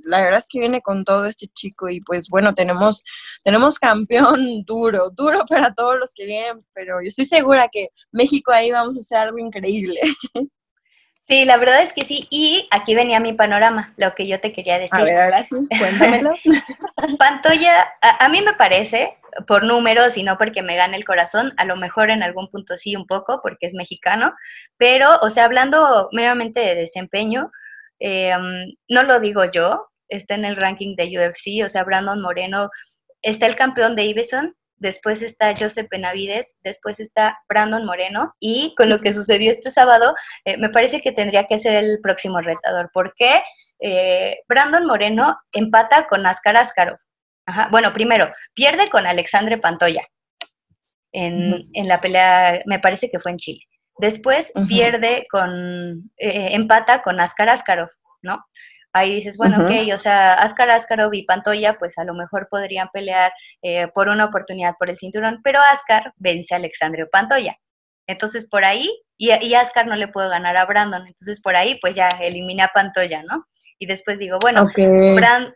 la 0.06 0.22
verdad 0.22 0.40
es 0.40 0.48
que 0.50 0.60
viene 0.62 0.82
con 0.82 1.04
todo 1.04 1.26
este 1.26 1.48
chico 1.48 1.90
y 1.90 2.00
pues 2.00 2.30
bueno, 2.30 2.54
tenemos, 2.56 3.04
tenemos 3.44 3.78
campeón 3.78 4.64
duro, 4.66 5.10
duro 5.12 5.46
para 5.46 5.74
todos 5.74 6.00
los 6.00 6.14
que 6.14 6.26
vienen, 6.26 6.66
pero 6.74 7.02
yo 7.02 7.08
estoy 7.10 7.26
segura 7.26 7.68
que 7.70 7.90
México 8.14 8.54
ahí 8.54 8.72
vamos 8.72 8.96
a 8.96 9.02
hacer 9.02 9.18
algo 9.18 9.38
increíble. 9.38 10.00
Sí, 11.28 11.46
la 11.46 11.58
verdad 11.58 11.82
es 11.82 11.94
que 11.94 12.04
sí. 12.04 12.28
Y 12.30 12.68
aquí 12.72 12.96
venía 12.96 13.20
mi 13.20 13.34
panorama, 13.34 13.94
lo 13.98 14.14
que 14.16 14.28
yo 14.28 14.40
te 14.40 14.52
quería 14.54 14.80
decir. 14.80 15.00
A 15.00 15.04
ver, 15.04 15.22
ahora 15.22 15.44
sí, 15.44 15.56
cuéntamelo. 15.78 16.32
Pantoya, 17.20 17.88
a, 18.02 18.28
mí 18.30 18.42
me 18.42 18.54
parece, 18.54 19.18
por 19.48 19.64
números 19.64 20.18
y 20.18 20.24
no 20.24 20.38
porque 20.38 20.62
me 20.62 20.76
gane 20.76 20.98
el 20.98 21.06
corazón, 21.06 21.54
a 21.58 21.66
lo 21.66 21.76
mejor 21.76 22.10
en 22.10 22.24
algún 22.24 22.50
punto 22.50 22.78
sí 22.78 22.96
un 22.96 23.06
poco, 23.06 23.40
porque 23.42 23.68
es 23.68 23.74
mexicano, 23.74 24.34
pero, 24.78 25.20
o 25.22 25.30
sea, 25.30 25.46
hablando 25.46 26.10
meramente 26.12 26.60
de 26.60 26.76
desempeño, 26.76 27.52
em, 28.00 28.74
no 28.90 29.04
lo 29.04 29.20
digo 29.20 29.46
yo, 29.46 29.88
está 30.10 30.36
en 30.36 30.46
el 30.46 30.58
ranking 30.58 30.96
de 30.96 31.18
UFC, 31.18 31.64
o 31.66 31.70
sea, 31.70 31.84
Brandon 31.84 32.22
Moreno, 32.22 32.70
está 33.22 33.46
el 33.46 33.56
campeón 33.56 33.96
de 33.96 34.04
Iveson, 34.06 34.56
después 34.82 35.22
está 35.22 35.54
Joseph 35.58 35.88
Benavides, 35.90 36.56
después 36.64 37.00
está 37.00 37.40
Brandon 37.48 37.86
Moreno 37.86 38.34
y 38.40 38.74
con 38.76 38.90
lo 38.90 39.00
que 39.00 39.14
sucedió 39.14 39.52
este 39.52 39.70
sábado, 39.72 40.16
eh, 40.44 40.58
me 40.58 40.70
parece 40.70 41.02
que 41.02 41.12
tendría 41.12 41.46
que 41.46 41.60
ser 41.60 41.76
el 41.76 42.00
próximo 42.02 42.42
retador, 42.42 42.90
porque 42.94 43.44
eh, 43.80 44.40
Brandon 44.50 44.86
Moreno 44.86 45.38
empata 45.54 46.08
con 46.08 46.26
Ascar 46.26 46.58
Ascaro. 46.58 46.98
Bueno, 47.70 47.92
primero, 47.94 48.32
pierde 48.54 48.90
con 48.90 49.06
Alexandre 49.06 49.58
Pantoya 49.58 50.08
en, 51.12 51.68
la 51.74 52.00
pelea, 52.00 52.62
me 52.66 52.80
parece 52.80 53.10
que 53.10 53.20
fue 53.20 53.32
en 53.32 53.38
Chile. 53.38 53.60
Después 53.98 54.52
pierde 54.68 55.26
con, 55.30 56.12
eh, 56.18 56.50
empata 56.54 57.02
con 57.02 57.20
Ascar 57.20 57.50
Ascaro, 57.50 57.90
¿no? 58.22 58.46
Ahí 58.94 59.16
dices, 59.16 59.38
bueno, 59.38 59.64
ok, 59.64 59.72
o 59.94 59.98
sea, 59.98 60.34
Ascar 60.34 60.70
Askarov 60.70 61.14
y 61.14 61.24
Pantoya, 61.24 61.78
pues 61.78 61.98
a 61.98 62.04
lo 62.04 62.14
mejor 62.14 62.48
podrían 62.50 62.90
pelear 62.92 63.32
eh, 63.62 63.88
por 63.94 64.10
una 64.10 64.26
oportunidad 64.26 64.76
por 64.78 64.90
el 64.90 64.98
cinturón, 64.98 65.42
pero 65.44 65.60
Ascar 65.60 66.14
vence 66.18 66.54
a 66.54 66.58
Alexandre 66.58 67.06
Pantoya. 67.06 67.58
Entonces 68.08 68.48
por 68.50 68.66
ahí, 68.66 68.90
y, 69.18 69.32
y 69.32 69.54
Ascar 69.56 69.88
no 69.88 69.96
le 69.96 70.08
puedo 70.08 70.30
ganar 70.30 70.58
a 70.58 70.66
Brandon, 70.66 71.08
entonces 71.08 71.42
por 71.42 71.56
ahí 71.56 71.78
pues 71.82 71.96
ya 71.96 72.10
elimina 72.10 72.66
a 72.66 72.72
Pantoya, 72.74 73.24
¿no? 73.24 73.46
Y 73.82 73.88
después 73.88 74.20
digo, 74.20 74.38
bueno, 74.40 74.68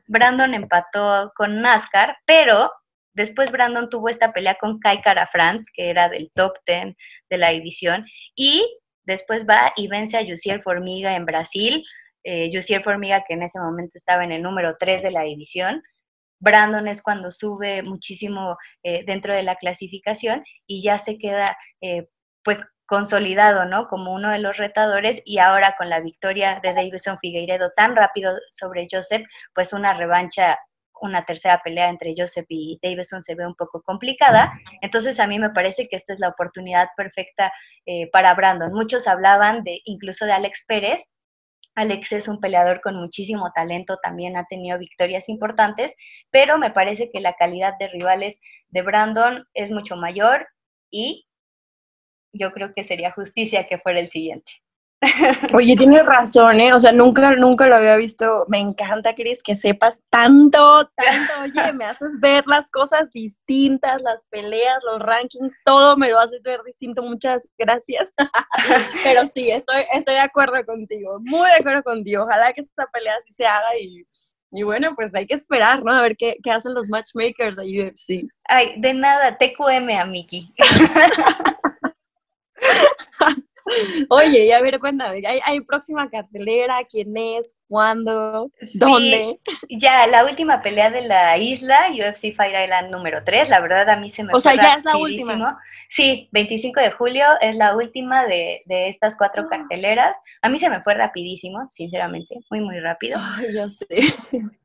Brandon 0.07 0.53
empató 0.55 1.31
con 1.35 1.63
Ascar, 1.63 2.17
pero 2.25 2.71
después 3.13 3.51
Brandon 3.51 3.87
tuvo 3.87 4.09
esta 4.09 4.33
pelea 4.33 4.55
con 4.55 4.79
Kai 4.79 5.01
Cara 5.01 5.27
France, 5.31 5.69
que 5.71 5.91
era 5.91 6.09
del 6.09 6.31
top 6.33 6.53
10 6.65 6.95
de 7.29 7.37
la 7.37 7.51
división, 7.51 8.03
y 8.35 8.65
después 9.03 9.45
va 9.47 9.73
y 9.75 9.87
vence 9.89 10.17
a 10.17 10.21
Yusiel 10.21 10.63
Formiga 10.63 11.15
en 11.15 11.25
Brasil, 11.25 11.85
eh, 12.25 12.81
Formiga, 12.83 13.23
que 13.25 13.35
en 13.35 13.43
ese 13.43 13.59
momento 13.59 13.93
estaba 13.95 14.23
en 14.23 14.31
el 14.31 14.41
número 14.41 14.75
3 14.79 15.03
de 15.03 15.11
la 15.11 15.21
división. 15.21 15.81
Brandon 16.39 16.88
es 16.88 17.01
cuando 17.01 17.31
sube 17.31 17.81
muchísimo 17.83 18.57
eh, 18.83 19.03
dentro 19.05 19.33
de 19.33 19.43
la 19.43 19.55
clasificación 19.55 20.43
y 20.67 20.83
ya 20.83 20.99
se 20.99 21.17
queda 21.17 21.57
eh, 21.81 22.07
pues 22.43 22.63
consolidado, 22.85 23.65
¿no? 23.65 23.88
Como 23.88 24.13
uno 24.13 24.29
de 24.29 24.39
los 24.39 24.57
retadores 24.57 25.21
y 25.25 25.39
ahora 25.39 25.75
con 25.77 25.89
la 25.89 26.01
victoria 26.01 26.59
de 26.61 26.73
Davison 26.73 27.17
Figueiredo 27.19 27.71
tan 27.75 27.95
rápido 27.95 28.33
sobre 28.51 28.88
Joseph, 28.91 29.25
pues 29.53 29.73
una 29.73 29.93
revancha, 29.93 30.59
una 31.01 31.25
tercera 31.25 31.61
pelea 31.63 31.89
entre 31.89 32.13
Joseph 32.15 32.45
y 32.49 32.79
Davison 32.81 33.21
se 33.21 33.35
ve 33.35 33.47
un 33.47 33.55
poco 33.55 33.81
complicada. 33.81 34.51
Entonces 34.81 35.19
a 35.19 35.27
mí 35.27 35.39
me 35.39 35.49
parece 35.49 35.88
que 35.88 35.95
esta 35.95 36.13
es 36.13 36.19
la 36.19 36.29
oportunidad 36.29 36.89
perfecta 36.95 37.51
eh, 37.85 38.09
para 38.11 38.33
Brandon. 38.35 38.71
Muchos 38.71 39.07
hablaban 39.07 39.63
de 39.63 39.81
incluso 39.85 40.25
de 40.25 40.33
Alex 40.33 40.63
Pérez, 40.67 41.03
Alex 41.75 42.13
es 42.13 42.27
un 42.27 42.39
peleador 42.39 42.81
con 42.81 42.95
muchísimo 42.95 43.51
talento, 43.53 43.97
también 44.01 44.38
ha 44.38 44.45
tenido 44.45 44.79
victorias 44.79 45.29
importantes, 45.29 45.95
pero 46.31 46.57
me 46.57 46.71
parece 46.71 47.09
que 47.11 47.19
la 47.19 47.33
calidad 47.33 47.73
de 47.79 47.89
rivales 47.89 48.39
de 48.69 48.81
Brandon 48.81 49.45
es 49.53 49.71
mucho 49.71 49.95
mayor 49.97 50.47
y 50.89 51.27
yo 52.33 52.51
creo 52.53 52.73
que 52.73 52.83
sería 52.83 53.11
justicia 53.11 53.67
que 53.67 53.77
fuera 53.77 53.99
el 53.99 54.09
siguiente. 54.09 54.51
Oye, 55.53 55.75
tienes 55.75 56.05
razón, 56.05 56.60
¿eh? 56.60 56.73
O 56.73 56.79
sea, 56.79 56.91
nunca, 56.91 57.36
nunca 57.36 57.67
lo 57.67 57.75
había 57.75 57.95
visto. 57.95 58.45
Me 58.47 58.60
encanta, 58.60 59.13
Cris, 59.13 59.43
que 59.43 59.55
sepas 59.55 60.01
tanto, 60.10 60.89
tanto. 60.95 61.34
Oye, 61.43 61.73
me 61.73 61.86
haces 61.86 62.19
ver 62.19 62.45
las 62.47 62.71
cosas 62.71 63.12
distintas, 63.12 64.01
las 64.01 64.25
peleas, 64.29 64.84
los 64.84 64.99
rankings, 64.99 65.58
todo 65.65 65.97
me 65.97 66.10
lo 66.10 66.19
haces 66.19 66.41
ver 66.43 66.62
distinto. 66.63 67.03
Muchas 67.03 67.47
gracias. 67.58 68.12
Pero 69.03 69.27
sí, 69.27 69.51
estoy, 69.51 69.84
estoy 69.93 70.15
de 70.15 70.21
acuerdo 70.21 70.65
contigo, 70.65 71.17
muy 71.21 71.47
de 71.49 71.58
acuerdo 71.58 71.84
contigo. 71.84 72.23
Ojalá 72.23 72.53
que 72.53 72.62
esta 72.62 72.88
pelea 72.88 73.13
sí 73.27 73.34
se 73.34 73.45
haga 73.45 73.77
y, 73.79 74.05
y 74.51 74.63
bueno, 74.63 74.95
pues 74.95 75.13
hay 75.13 75.27
que 75.27 75.36
esperar, 75.36 75.84
¿no? 75.84 75.93
A 75.93 76.01
ver 76.01 76.15
qué, 76.17 76.38
qué 76.41 76.51
hacen 76.51 76.73
los 76.73 76.89
matchmakers 76.89 77.58
de 77.58 77.63
UFC. 77.63 78.27
Ay, 78.45 78.73
de 78.77 78.93
nada, 78.93 79.38
TQM 79.38 79.89
a 79.99 80.05
Miki. 80.05 80.51
Oye, 84.10 84.45
y 84.45 84.51
a 84.51 84.62
ver, 84.62 84.80
cuéntame, 84.80 85.23
¿hay, 85.25 85.60
próxima 85.62 86.10
cartelera? 86.10 86.78
¿Quién 86.88 87.15
es? 87.17 87.56
¿Cuándo? 87.67 88.51
¿Dónde? 88.75 89.39
ya, 89.69 90.06
la 90.08 90.23
última 90.23 90.62
pelea 90.62 90.91
de 90.91 91.01
la 91.01 91.38
isla, 91.38 91.88
UFC 91.91 92.36
Fire 92.36 92.63
Island 92.63 92.91
número 92.91 93.23
3, 93.23 93.49
la 93.49 93.60
verdad 93.60 93.89
a 93.89 93.97
mí 93.97 94.10
se 94.10 94.23
me 94.23 94.34
O 94.34 94.39
sea, 94.39 94.56
ya 94.56 94.75
es 94.75 94.86
la 94.86 94.97
última. 94.97 95.60
Sí, 95.89 96.30
25 96.32 96.80
de 96.80 96.91
julio 96.91 97.25
es 97.41 97.56
la 97.56 97.75
última 97.75 98.25
de, 98.25 98.63
estas 98.67 99.17
cuatro 99.17 99.43
ah. 99.43 99.47
carteleras. 99.49 100.15
A 100.41 100.49
mí 100.49 100.60
se 100.60 100.69
me 100.69 100.82
fue 100.82 100.93
rapidísimo, 100.93 101.67
sinceramente, 101.71 102.36
muy, 102.51 102.62
muy 102.62 102.80
rápido. 102.80 103.19
Ay, 103.38 103.54
ya 103.54 103.69
sé. 103.69 103.88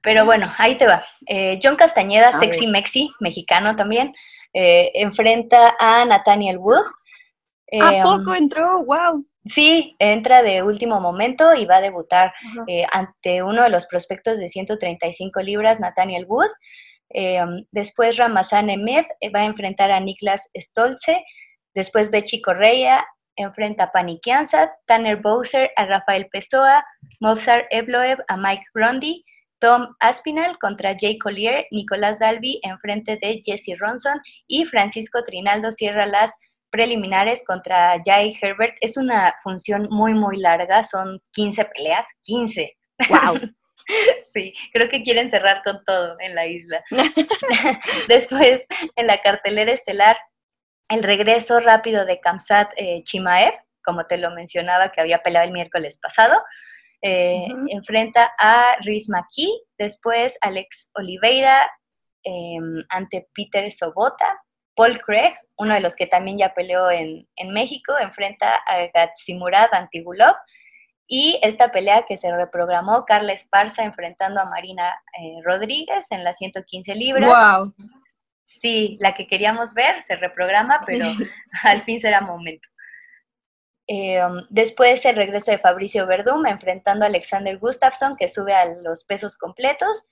Pero 0.02 0.24
bueno, 0.24 0.52
ahí 0.58 0.76
te 0.76 0.86
va. 0.86 1.04
Eh, 1.26 1.58
John 1.62 1.76
Castañeda, 1.76 2.38
Sexy 2.38 2.66
Mexi, 2.66 3.10
mexicano 3.20 3.76
también, 3.76 4.14
eh, 4.52 4.90
enfrenta 4.94 5.74
a 5.78 6.04
Nathaniel 6.04 6.58
Wood. 6.58 6.84
¿A 7.80 7.94
em, 7.94 8.02
poco 8.02 8.34
entró? 8.34 8.84
¡Wow! 8.84 9.26
Sí, 9.46 9.96
entra 9.98 10.42
de 10.42 10.62
último 10.62 11.00
momento 11.00 11.54
y 11.54 11.64
va 11.64 11.76
a 11.76 11.80
debutar 11.80 12.32
eh, 12.66 12.84
ante 12.92 13.42
uno 13.42 13.62
de 13.62 13.70
los 13.70 13.86
prospectos 13.86 14.38
de 14.38 14.48
135 14.48 15.40
libras, 15.40 15.80
Nathaniel 15.80 16.26
Wood. 16.28 16.50
Em, 17.08 17.64
después 17.72 18.16
Ramazan 18.16 18.70
Emev 18.70 19.06
eh, 19.20 19.30
va 19.30 19.40
a 19.40 19.46
enfrentar 19.46 19.90
a 19.90 20.00
Niklas 20.00 20.48
Stolze. 20.54 21.24
Después 21.74 22.10
Bechi 22.10 22.42
Correa 22.42 23.06
enfrenta 23.36 23.84
a 23.84 23.92
Pani 23.92 24.20
Kiansat, 24.20 24.70
Tanner 24.86 25.16
Bowser 25.16 25.70
a 25.76 25.86
Rafael 25.86 26.28
Pessoa, 26.30 26.84
Mobsar 27.20 27.66
Ebloev 27.70 28.18
a 28.28 28.36
Mike 28.36 28.64
Grundy, 28.74 29.24
Tom 29.58 29.94
Aspinall 30.00 30.58
contra 30.58 30.96
Jay 30.98 31.18
Collier, 31.18 31.66
Nicolás 31.70 32.18
Dalby 32.18 32.60
enfrente 32.62 33.18
de 33.20 33.40
Jesse 33.44 33.76
Ronson 33.78 34.20
y 34.46 34.64
Francisco 34.66 35.22
Trinaldo 35.22 35.72
cierra 35.72 36.06
las 36.06 36.32
preliminares 36.70 37.42
contra 37.44 38.00
Jai 38.04 38.36
Herbert. 38.40 38.76
Es 38.80 38.96
una 38.96 39.34
función 39.42 39.88
muy, 39.90 40.14
muy 40.14 40.36
larga, 40.38 40.84
son 40.84 41.20
15 41.32 41.64
peleas, 41.66 42.06
15. 42.22 42.76
¡Wow! 43.08 43.38
sí, 44.34 44.52
creo 44.72 44.88
que 44.88 45.02
quieren 45.02 45.30
cerrar 45.30 45.62
con 45.62 45.84
todo 45.84 46.16
en 46.20 46.34
la 46.34 46.46
isla. 46.46 46.82
Después, 48.08 48.62
en 48.96 49.06
la 49.06 49.20
cartelera 49.20 49.72
estelar, 49.72 50.16
el 50.88 51.02
regreso 51.02 51.60
rápido 51.60 52.04
de 52.04 52.20
Kamsat 52.20 52.72
eh, 52.76 53.02
Chimaev, 53.04 53.54
como 53.82 54.06
te 54.06 54.18
lo 54.18 54.30
mencionaba, 54.32 54.90
que 54.90 55.00
había 55.00 55.22
peleado 55.22 55.46
el 55.46 55.52
miércoles 55.52 55.98
pasado. 56.02 56.42
eh, 57.02 57.46
enfrenta 57.68 58.30
a 58.38 58.76
Riz 58.80 59.08
McKee, 59.08 59.62
después 59.78 60.36
Alex 60.42 60.90
Oliveira 60.94 61.70
em, 62.22 62.84
ante 62.90 63.26
Peter 63.32 63.72
Sobota, 63.72 64.38
Paul 64.80 64.98
Craig, 64.98 65.34
uno 65.58 65.74
de 65.74 65.80
los 65.80 65.94
que 65.94 66.06
también 66.06 66.38
ya 66.38 66.54
peleó 66.54 66.90
en, 66.90 67.26
México, 67.52 67.92
enfrenta 68.00 68.54
a 68.66 68.86
Gatsimurad 68.94 69.68
Antigulov, 69.74 70.34
y 71.06 71.38
esta 71.42 71.70
pelea 71.70 72.06
que 72.08 72.16
se 72.16 72.34
reprogramó, 72.34 73.04
Carla 73.04 73.34
Esparza 73.34 73.84
enfrentando 73.84 74.40
a 74.40 74.46
Marina 74.46 74.94
eh, 75.20 75.42
Rodríguez 75.44 76.10
en 76.12 76.24
las 76.24 76.38
115 76.38 76.94
libras. 76.94 77.28
¡Wow! 77.28 77.74
Sí, 78.44 78.96
la 79.00 79.12
que 79.12 79.26
queríamos 79.26 79.74
ver 79.74 80.00
se 80.00 80.16
reprograma, 80.16 80.80
pero 80.86 81.04
al 81.64 81.82
fin 81.82 82.00
será 82.00 82.22
momento. 82.22 82.66
Eh, 83.86 84.24
um, 84.24 84.40
después 84.48 85.04
el 85.04 85.16
regreso 85.16 85.50
de 85.50 85.58
Fabricio 85.58 86.06
Verdum 86.06 86.46
enfrentando 86.46 87.04
a 87.04 87.08
Alexander 87.08 87.58
Gustafsson, 87.58 88.16
que 88.16 88.30
sube 88.30 88.54
a 88.54 88.64
los 88.64 89.04
pesos 89.04 89.36
completos. 89.36 90.06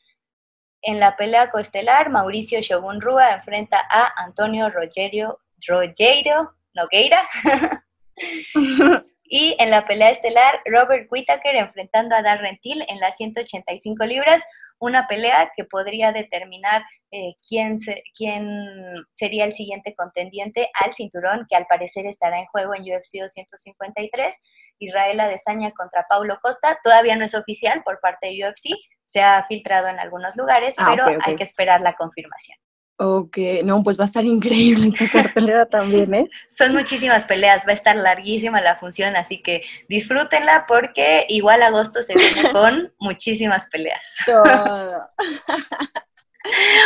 En 0.82 1.00
la 1.00 1.16
pelea 1.16 1.50
coestelar, 1.50 2.10
Mauricio 2.10 2.60
Shogun 2.60 3.00
Rua 3.00 3.34
enfrenta 3.34 3.80
a 3.90 4.12
Antonio 4.22 4.70
Rogerio, 4.70 5.40
Rogerio 5.66 6.54
Nogueira. 6.74 7.28
y 9.24 9.56
en 9.58 9.70
la 9.70 9.86
pelea 9.86 10.10
estelar, 10.10 10.60
Robert 10.64 11.08
Whittaker 11.10 11.56
enfrentando 11.56 12.14
a 12.14 12.22
Darren 12.22 12.58
Till 12.58 12.84
en 12.88 13.00
las 13.00 13.16
185 13.16 14.04
libras, 14.06 14.42
una 14.80 15.06
pelea 15.08 15.50
que 15.56 15.64
podría 15.64 16.12
determinar 16.12 16.84
eh, 17.10 17.34
quién, 17.48 17.78
quién 18.16 18.94
sería 19.14 19.44
el 19.44 19.52
siguiente 19.52 19.94
contendiente 19.96 20.70
al 20.80 20.94
cinturón, 20.94 21.46
que 21.48 21.56
al 21.56 21.66
parecer 21.66 22.06
estará 22.06 22.38
en 22.38 22.46
juego 22.46 22.74
en 22.74 22.82
UFC 22.82 23.18
253. 23.20 24.36
Israel 24.78 25.18
Adesanya 25.18 25.72
contra 25.72 26.06
Paulo 26.08 26.38
Costa. 26.40 26.78
Todavía 26.84 27.16
no 27.16 27.24
es 27.24 27.34
oficial 27.34 27.82
por 27.82 27.98
parte 28.00 28.28
de 28.28 28.48
UFC, 28.48 28.70
se 29.08 29.20
ha 29.20 29.42
filtrado 29.44 29.88
en 29.88 29.98
algunos 29.98 30.36
lugares, 30.36 30.76
ah, 30.78 30.86
pero 30.90 31.18
hay 31.24 31.34
que 31.34 31.42
esperar 31.42 31.80
la 31.80 31.94
confirmación. 31.94 32.58
Ok, 33.00 33.38
no, 33.64 33.80
pues 33.84 33.96
va 33.96 34.04
a 34.04 34.06
estar 34.06 34.24
increíble 34.24 34.88
esta 34.88 35.08
cartelera 35.12 35.66
también, 35.66 36.12
¿eh? 36.14 36.28
Son 36.48 36.74
muchísimas 36.74 37.24
peleas, 37.24 37.64
va 37.66 37.70
a 37.70 37.74
estar 37.74 37.94
larguísima 37.94 38.60
la 38.60 38.76
función, 38.76 39.14
así 39.16 39.40
que 39.40 39.62
disfrútenla 39.88 40.66
porque 40.66 41.24
igual 41.28 41.62
agosto 41.62 42.02
se 42.02 42.14
viene 42.14 42.50
con 42.52 42.92
muchísimas 43.00 43.66
peleas. 43.66 44.06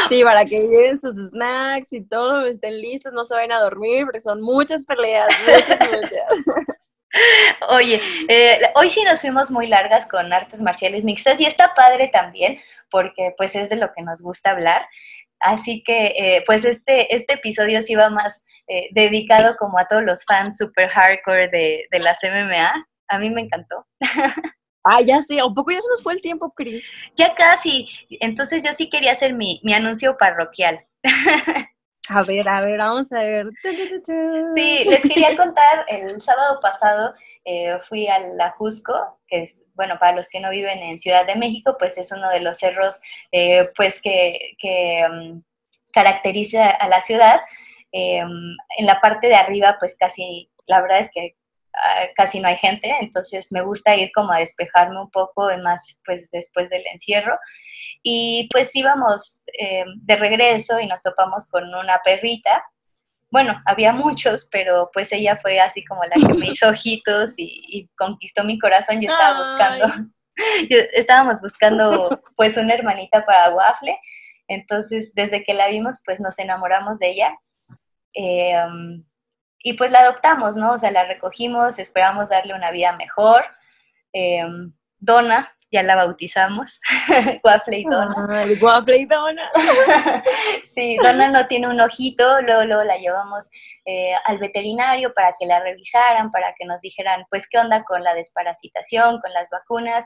Sí, 0.09 0.25
para 0.25 0.45
que 0.45 0.59
lleven 0.59 0.99
sus 1.01 1.15
snacks 1.15 1.93
y 1.93 2.03
todo, 2.03 2.47
estén 2.47 2.81
listos, 2.81 3.13
no 3.13 3.25
se 3.25 3.35
vayan 3.35 3.53
a 3.53 3.61
dormir, 3.61 4.07
porque 4.07 4.21
son 4.21 4.43
muchas 4.43 4.83
peleas, 4.83 5.29
muchas, 5.47 5.79
muchas. 5.89 6.67
Oye, 7.69 8.01
eh, 8.29 8.59
hoy 8.75 8.91
sí 8.91 9.03
nos 9.05 9.21
fuimos 9.21 9.51
muy 9.51 9.67
largas 9.67 10.07
con 10.07 10.33
artes 10.33 10.61
marciales 10.61 11.05
mixtas 11.05 11.41
y 11.41 11.45
está 11.45 11.75
padre 11.75 12.09
también, 12.09 12.59
porque 12.91 13.35
pues 13.37 13.55
es 13.55 13.69
de 13.71 13.77
lo 13.77 13.93
que 13.93 14.03
nos 14.03 14.23
gusta 14.23 14.51
hablar. 14.51 14.83
Así 15.41 15.83
que, 15.83 16.07
eh, 16.17 16.45
pues 16.47 16.65
este, 16.65 17.15
este 17.15 17.35
episodio 17.35 17.83
sí 17.83 17.95
va 17.97 18.11
más 18.11 18.43
eh, 18.69 18.89
dedicado 18.93 19.57
como 19.59 19.79
a 19.79 19.87
todos 19.87 20.05
los 20.05 20.25
fans 20.25 20.57
super 20.57 20.89
hardcore 20.89 21.49
de, 21.49 21.87
de 21.91 21.99
las 21.99 22.19
MMA. 22.23 22.87
A 23.09 23.19
mí 23.19 23.31
me 23.31 23.43
encantó. 23.43 23.87
Ah, 24.85 25.01
ya 25.01 25.21
sé, 25.23 25.41
un 25.41 25.55
poco 25.55 25.71
ya 25.71 25.81
se 25.81 25.89
nos 25.89 26.03
fue 26.03 26.13
el 26.13 26.21
tiempo, 26.21 26.53
Cris. 26.57 26.91
Ya 27.15 27.37
casi. 27.37 27.87
Entonces 28.19 28.65
yo 28.65 28.73
sí 28.73 28.91
quería 28.91 29.13
hacer 29.13 29.33
mi, 29.33 29.61
mi 29.63 29.75
anuncio 29.75 30.17
parroquial. 30.19 30.85
A 32.09 32.23
ver, 32.25 32.49
a 32.49 32.61
ver, 32.61 32.79
vamos 32.79 33.13
a 33.13 33.23
ver. 33.23 33.47
Sí, 33.63 34.85
les 34.85 35.03
quería 35.03 35.37
contar, 35.37 35.85
el 35.89 36.21
sábado 36.21 36.59
pasado 36.61 37.15
eh, 37.45 37.79
fui 37.89 38.09
al 38.09 38.41
Ajusco, 38.41 39.21
que 39.29 39.45
es, 39.45 39.65
bueno, 39.75 39.99
para 39.99 40.17
los 40.17 40.29
que 40.29 40.41
no 40.41 40.51
viven 40.51 40.79
en 40.81 40.99
Ciudad 40.99 41.27
de 41.27 41.37
México, 41.37 41.77
pues 41.79 41.97
es 41.99 42.11
uno 42.11 42.29
de 42.31 42.41
los 42.41 42.59
cerros, 42.59 43.01
eh, 43.31 43.71
pues 43.77 44.01
que, 44.01 44.57
que 44.59 45.07
um, 45.09 45.43
caracteriza 45.93 46.71
a 46.71 46.89
la 46.89 47.03
ciudad. 47.03 47.41
Eh, 47.93 48.19
en 48.19 48.87
la 48.87 49.01
parte 49.01 49.29
de 49.29 49.35
arriba, 49.35 49.77
pues 49.79 49.97
casi, 49.97 50.51
la 50.67 50.81
verdad 50.81 50.99
es 50.99 51.11
que 51.15 51.37
casi 52.17 52.41
no 52.41 52.49
hay 52.49 52.57
gente, 52.57 52.95
entonces 53.01 53.51
me 53.51 53.63
gusta 53.63 53.97
ir 53.97 54.11
como 54.15 54.33
a 54.33 54.39
despejarme 54.39 55.01
un 55.01 55.11
poco, 55.11 55.49
más 55.63 55.99
pues 56.05 56.29
después 56.31 56.69
del 56.71 56.83
encierro. 56.93 57.39
Y 58.03 58.49
pues 58.53 58.75
íbamos 58.75 59.41
de 59.57 60.17
regreso 60.17 60.81
y 60.81 60.87
nos 60.87 61.03
topamos 61.03 61.49
con 61.49 61.75
una 61.75 62.01
perrita 62.05 62.63
bueno, 63.33 63.59
había 63.65 63.95
muchos, 63.95 64.47
pero 64.53 64.91
pues 64.93 65.11
ella 65.11 65.39
fue 65.39 65.59
así 65.59 65.83
como 65.87 66.05
la 66.05 66.17
que 66.17 66.35
me 66.35 66.47
hizo 66.53 66.69
ojitos 66.69 67.33
y, 67.39 67.91
conquistó 67.97 68.45
mi 68.45 68.59
corazón. 68.59 69.01
Yo 69.01 69.11
estaba 69.11 69.39
buscando, 69.39 70.11
estábamos 70.93 71.41
buscando 71.41 72.21
pues 72.37 72.57
una 72.59 72.75
hermanita 72.75 73.25
para 73.25 73.55
Waffle. 73.55 73.99
Entonces, 74.49 75.15
desde 75.15 75.45
que 75.45 75.55
la 75.55 75.69
vimos, 75.69 76.03
pues 76.05 76.21
nos 76.21 76.39
enamoramos 76.39 76.99
de 76.99 77.11
ella. 77.11 77.35
Em, 78.13 79.03
y 79.63 79.75
pues 79.75 79.91
la 79.91 80.01
adoptamos, 80.01 80.57
¿no? 80.57 80.73
O 80.73 80.79
sea, 80.79 80.91
la 80.91 81.05
recogimos, 81.05 81.79
esperamos 81.79 82.29
darle 82.29 82.55
una 82.55 82.71
vida 82.71 82.97
mejor. 82.97 83.45
Em, 84.13 84.73
Donna, 84.99 85.53
ya 85.73 85.83
la 85.83 85.97
bautizamos, 85.97 86.81
Waffle 87.45 87.79
y 87.79 87.85
Donna. 87.85 88.47
waffle 88.61 88.99
y 88.99 89.07
Donna. 89.07 89.51
sí, 90.75 90.97
Donna 91.03 91.29
no 91.31 91.47
tiene 91.47 91.67
un 91.67 91.81
ojito, 91.81 92.43
luego, 92.43 92.85
la 92.85 92.99
llevamos 92.99 93.51
eh, 93.87 94.13
al 94.27 94.39
veterinario 94.39 95.15
para 95.15 95.33
que 95.41 95.47
la 95.47 95.61
revisaran, 95.61 96.31
para 96.31 96.55
que 96.59 96.67
nos 96.67 96.83
dijeran, 96.83 97.25
pues, 97.31 97.49
qué 97.49 97.59
onda 97.59 97.85
con 97.85 98.05
la 98.05 98.13
desparasitación, 98.13 99.21
con 99.23 99.33
las 99.33 99.49
vacunas. 99.49 100.05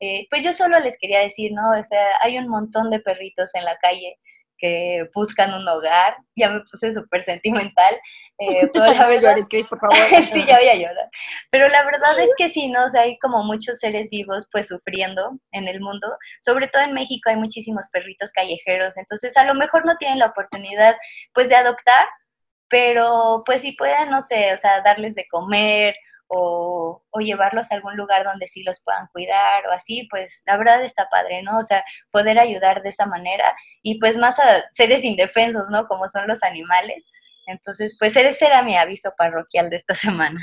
Eh, 0.00 0.26
pues 0.28 0.42
yo 0.42 0.52
solo 0.52 0.78
les 0.80 0.98
quería 0.98 1.20
decir, 1.20 1.50
¿no? 1.52 1.70
O 1.70 1.84
sea, 1.84 2.18
hay 2.20 2.36
un 2.36 2.48
montón 2.48 2.90
de 2.90 3.00
perritos 3.00 3.54
en 3.54 3.64
la 3.64 3.76
calle 3.78 4.18
que 4.58 5.08
buscan 5.14 5.54
un 5.54 5.66
hogar. 5.68 6.16
Ya 6.34 6.50
me 6.50 6.60
puse 6.60 6.92
súper 6.94 7.24
sentimental. 7.24 7.96
Eh, 8.38 8.68
pero 8.70 8.92
la 8.92 9.06
verdad, 9.06 9.34
Chris, 9.48 9.66
por 9.66 9.78
favor. 9.78 9.96
sí, 10.34 10.44
ya 10.46 10.58
voy 10.58 10.68
a 10.68 10.74
llorar. 10.74 11.08
Pero 11.50 11.68
la 11.68 11.82
verdad 11.86 12.18
es 12.18 12.30
que 12.36 12.50
sí, 12.50 12.68
¿no? 12.68 12.84
O 12.84 12.90
sea, 12.90 13.00
hay 13.00 13.16
como 13.16 13.42
muchos 13.44 13.78
seres 13.78 14.10
vivos 14.10 14.46
pues 14.52 14.66
sufriendo 14.66 15.38
en 15.52 15.68
el 15.68 15.80
mundo. 15.80 16.06
Sobre 16.42 16.68
todo 16.68 16.82
en 16.82 16.92
México 16.92 17.30
hay 17.30 17.36
muchísimos 17.36 17.88
perritos 17.90 18.32
callejeros. 18.32 18.98
Entonces, 18.98 19.34
a 19.38 19.44
lo 19.44 19.54
mejor 19.54 19.86
no 19.86 19.96
tienen 19.96 20.18
la 20.18 20.26
oportunidad 20.26 20.96
pues 21.32 21.48
de 21.48 21.54
adoptar, 21.56 22.06
pero 22.68 23.42
pues 23.46 23.62
sí 23.62 23.72
pueden, 23.72 24.10
no 24.10 24.20
sé, 24.20 24.52
o 24.52 24.58
sea, 24.58 24.82
darles 24.82 25.14
de 25.14 25.26
comer 25.30 25.96
o, 26.28 27.02
llevarlos 27.18 27.70
a 27.70 27.74
algún 27.74 27.96
lugar 27.96 28.24
donde 28.24 28.46
sí 28.46 28.62
los 28.62 28.80
puedan 28.82 29.08
cuidar 29.12 29.66
o 29.66 29.72
así, 29.72 30.06
pues 30.10 30.42
la 30.46 30.56
verdad 30.56 30.84
está 30.84 31.08
padre, 31.08 31.42
¿no? 31.42 31.58
O 31.58 31.64
sea, 31.64 31.84
poder 32.10 32.38
ayudar 32.38 32.82
de 32.82 32.90
esa 32.90 33.06
manera 33.06 33.56
y 33.82 33.98
pues 33.98 34.16
más 34.16 34.38
a 34.38 34.64
seres 34.72 35.02
indefensos, 35.02 35.64
¿no? 35.70 35.86
Como 35.88 36.08
son 36.08 36.26
los 36.28 36.42
animales. 36.42 37.02
Entonces, 37.46 37.96
pues 37.98 38.16
ese 38.16 38.46
era 38.46 38.62
mi 38.62 38.76
aviso 38.76 39.12
parroquial 39.16 39.70
de 39.70 39.76
esta 39.76 39.94
semana. 39.94 40.40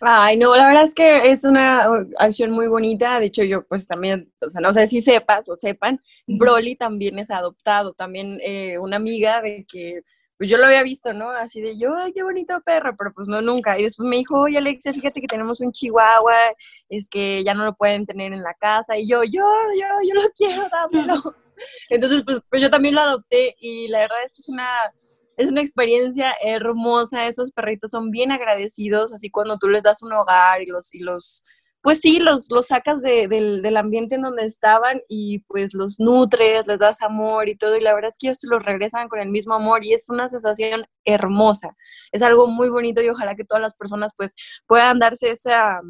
Ay, 0.00 0.36
no, 0.36 0.54
la 0.54 0.68
verdad 0.68 0.84
es 0.84 0.94
que 0.94 1.30
es 1.30 1.44
una 1.44 1.88
acción 2.18 2.52
muy 2.52 2.68
bonita. 2.68 3.18
De 3.18 3.26
hecho, 3.26 3.42
yo 3.42 3.66
pues 3.66 3.86
también, 3.88 4.32
o 4.40 4.50
sea, 4.50 4.60
no 4.60 4.72
sé 4.72 4.86
si 4.86 5.00
sepas 5.00 5.48
o 5.48 5.56
sepan, 5.56 6.00
Broly 6.26 6.76
también 6.76 7.18
es 7.18 7.30
adoptado. 7.30 7.94
También 7.94 8.38
eh, 8.42 8.78
una 8.78 8.96
amiga 8.96 9.40
de 9.42 9.66
que 9.68 10.02
pues 10.38 10.48
yo 10.48 10.56
lo 10.56 10.66
había 10.66 10.84
visto, 10.84 11.12
¿no? 11.12 11.30
Así 11.30 11.60
de 11.60 11.76
yo, 11.76 11.96
ay, 11.96 12.12
qué 12.12 12.22
bonito 12.22 12.60
perro, 12.64 12.94
pero 12.96 13.12
pues 13.12 13.26
no, 13.26 13.42
nunca. 13.42 13.76
Y 13.76 13.82
después 13.82 14.08
me 14.08 14.16
dijo, 14.16 14.38
oye, 14.38 14.56
Alexia, 14.58 14.94
fíjate 14.94 15.20
que 15.20 15.26
tenemos 15.26 15.60
un 15.60 15.72
chihuahua, 15.72 16.36
es 16.88 17.08
que 17.08 17.42
ya 17.44 17.54
no 17.54 17.64
lo 17.64 17.74
pueden 17.74 18.06
tener 18.06 18.32
en 18.32 18.44
la 18.44 18.54
casa. 18.54 18.96
Y 18.96 19.08
yo, 19.08 19.24
yo, 19.24 19.42
yo, 19.78 19.86
yo 20.08 20.14
lo 20.14 20.28
quiero, 20.36 20.68
dámelo. 20.70 21.34
Entonces, 21.90 22.22
pues, 22.24 22.38
pues 22.48 22.62
yo 22.62 22.70
también 22.70 22.94
lo 22.94 23.00
adopté 23.00 23.56
y 23.58 23.88
la 23.88 23.98
verdad 23.98 24.18
es 24.24 24.32
que 24.32 24.42
es 24.42 24.48
una, 24.48 24.68
es 25.36 25.48
una 25.48 25.60
experiencia 25.60 26.32
hermosa. 26.40 27.26
Esos 27.26 27.50
perritos 27.50 27.90
son 27.90 28.12
bien 28.12 28.30
agradecidos, 28.30 29.12
así 29.12 29.30
cuando 29.30 29.58
tú 29.58 29.68
les 29.68 29.82
das 29.82 30.04
un 30.04 30.12
hogar 30.12 30.62
y 30.62 30.66
los, 30.66 30.94
y 30.94 31.00
los 31.00 31.42
pues 31.88 32.00
sí, 32.00 32.18
los, 32.18 32.50
los 32.50 32.66
sacas 32.66 33.00
del, 33.00 33.76
ambiente 33.78 34.16
en 34.16 34.20
donde 34.20 34.44
estaban 34.44 35.00
y 35.08 35.38
pues 35.44 35.72
los 35.72 35.98
nutres, 35.98 36.66
les 36.66 36.80
das 36.80 37.00
amor 37.00 37.48
y 37.48 37.56
todo, 37.56 37.78
y 37.78 37.80
la 37.80 37.94
verdad 37.94 38.10
es 38.10 38.18
que 38.18 38.26
ellos 38.28 38.40
los 38.42 38.66
regresan 38.66 39.08
con 39.08 39.20
el 39.20 39.30
mismo 39.30 39.54
amor 39.54 39.82
y 39.86 39.94
es 39.94 40.10
una 40.10 40.28
sensación 40.28 40.84
hermosa, 41.06 41.74
es 42.12 42.20
algo 42.20 42.46
muy 42.46 42.68
bonito 42.68 43.00
y 43.00 43.08
ojalá 43.08 43.34
que 43.34 43.46
todas 43.46 43.62
las 43.62 43.74
personas 43.74 44.12
pues 44.14 44.34
puedan 44.66 44.98
darse 44.98 45.30
esa, 45.30 45.80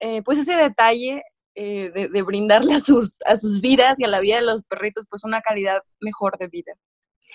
eh, 0.00 0.20
pues 0.24 0.36
ese 0.36 0.56
detalle 0.56 1.22
eh, 1.54 1.92
de, 1.94 2.08
de, 2.08 2.22
brindarle 2.22 2.74
a 2.74 2.80
sus, 2.80 3.18
a 3.24 3.36
sus 3.36 3.60
vidas 3.60 4.00
y 4.00 4.04
a 4.04 4.08
la 4.08 4.18
vida 4.18 4.34
de 4.34 4.42
los 4.42 4.64
perritos 4.64 5.06
pues 5.08 5.22
una 5.22 5.42
calidad 5.42 5.80
mejor 6.00 6.38
de 6.38 6.48
vida. 6.48 6.72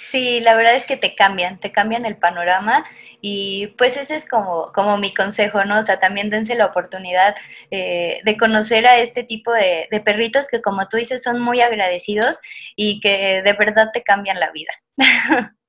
Sí, 0.03 0.39
la 0.39 0.55
verdad 0.55 0.75
es 0.75 0.86
que 0.86 0.97
te 0.97 1.15
cambian, 1.15 1.60
te 1.60 1.71
cambian 1.71 2.05
el 2.05 2.17
panorama 2.17 2.86
y 3.21 3.67
pues 3.77 3.97
ese 3.97 4.15
es 4.15 4.27
como, 4.27 4.71
como 4.73 4.97
mi 4.97 5.13
consejo, 5.13 5.65
¿no? 5.65 5.79
O 5.79 5.84
sea, 5.84 5.99
también 5.99 6.29
dense 6.29 6.55
la 6.55 6.67
oportunidad 6.67 7.36
eh, 7.71 8.21
de 8.23 8.38
conocer 8.38 8.86
a 8.88 8.97
este 8.97 9.23
tipo 9.23 9.51
de, 9.51 9.88
de, 9.89 9.99
perritos 10.01 10.47
que 10.47 10.62
como 10.62 10.88
tú 10.88 10.97
dices 10.97 11.23
son 11.23 11.41
muy 11.41 11.62
agradecidos 11.62 12.39
y 12.75 12.99
que 12.99 13.41
de 13.41 13.53
verdad 13.53 13.89
te 13.93 14.03
cambian 14.03 14.39
la 14.39 14.51
vida. 14.51 14.71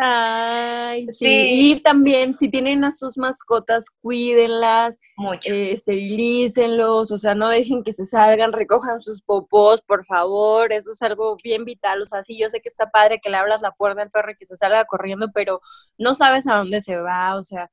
Ay, 0.00 1.08
sí. 1.08 1.26
Y 1.26 1.80
también, 1.80 2.32
si 2.32 2.48
tienen 2.48 2.84
a 2.84 2.92
sus 2.92 3.18
mascotas, 3.18 3.86
cuídenlas, 4.00 5.00
Mucho. 5.16 5.52
Eh, 5.52 5.72
esterilícenlos, 5.72 7.10
o 7.10 7.18
sea, 7.18 7.34
no 7.34 7.48
dejen 7.48 7.82
que 7.82 7.92
se 7.92 8.04
salgan, 8.04 8.52
recojan 8.52 9.00
sus 9.00 9.22
popós, 9.22 9.82
por 9.82 10.04
favor, 10.04 10.72
eso 10.72 10.92
es 10.92 11.02
algo 11.02 11.36
bien 11.42 11.64
vital, 11.64 12.02
o 12.02 12.06
sea, 12.06 12.22
sí, 12.22 12.38
yo 12.38 12.48
sé 12.48 12.60
que 12.60 12.68
está 12.68 12.90
padre 12.90 13.18
que 13.20 13.28
le 13.28 13.38
abras 13.38 13.60
la 13.60 13.72
puerta 13.72 14.02
al 14.02 14.10
perro 14.10 14.30
y 14.30 14.36
que 14.36 14.46
se 14.46 14.56
salga 14.56 14.84
corriendo, 14.84 15.30
pero 15.34 15.60
no 15.96 16.14
sabes 16.14 16.46
a 16.46 16.56
dónde 16.56 16.80
se 16.80 16.96
va, 16.96 17.34
o 17.36 17.42
sea, 17.42 17.68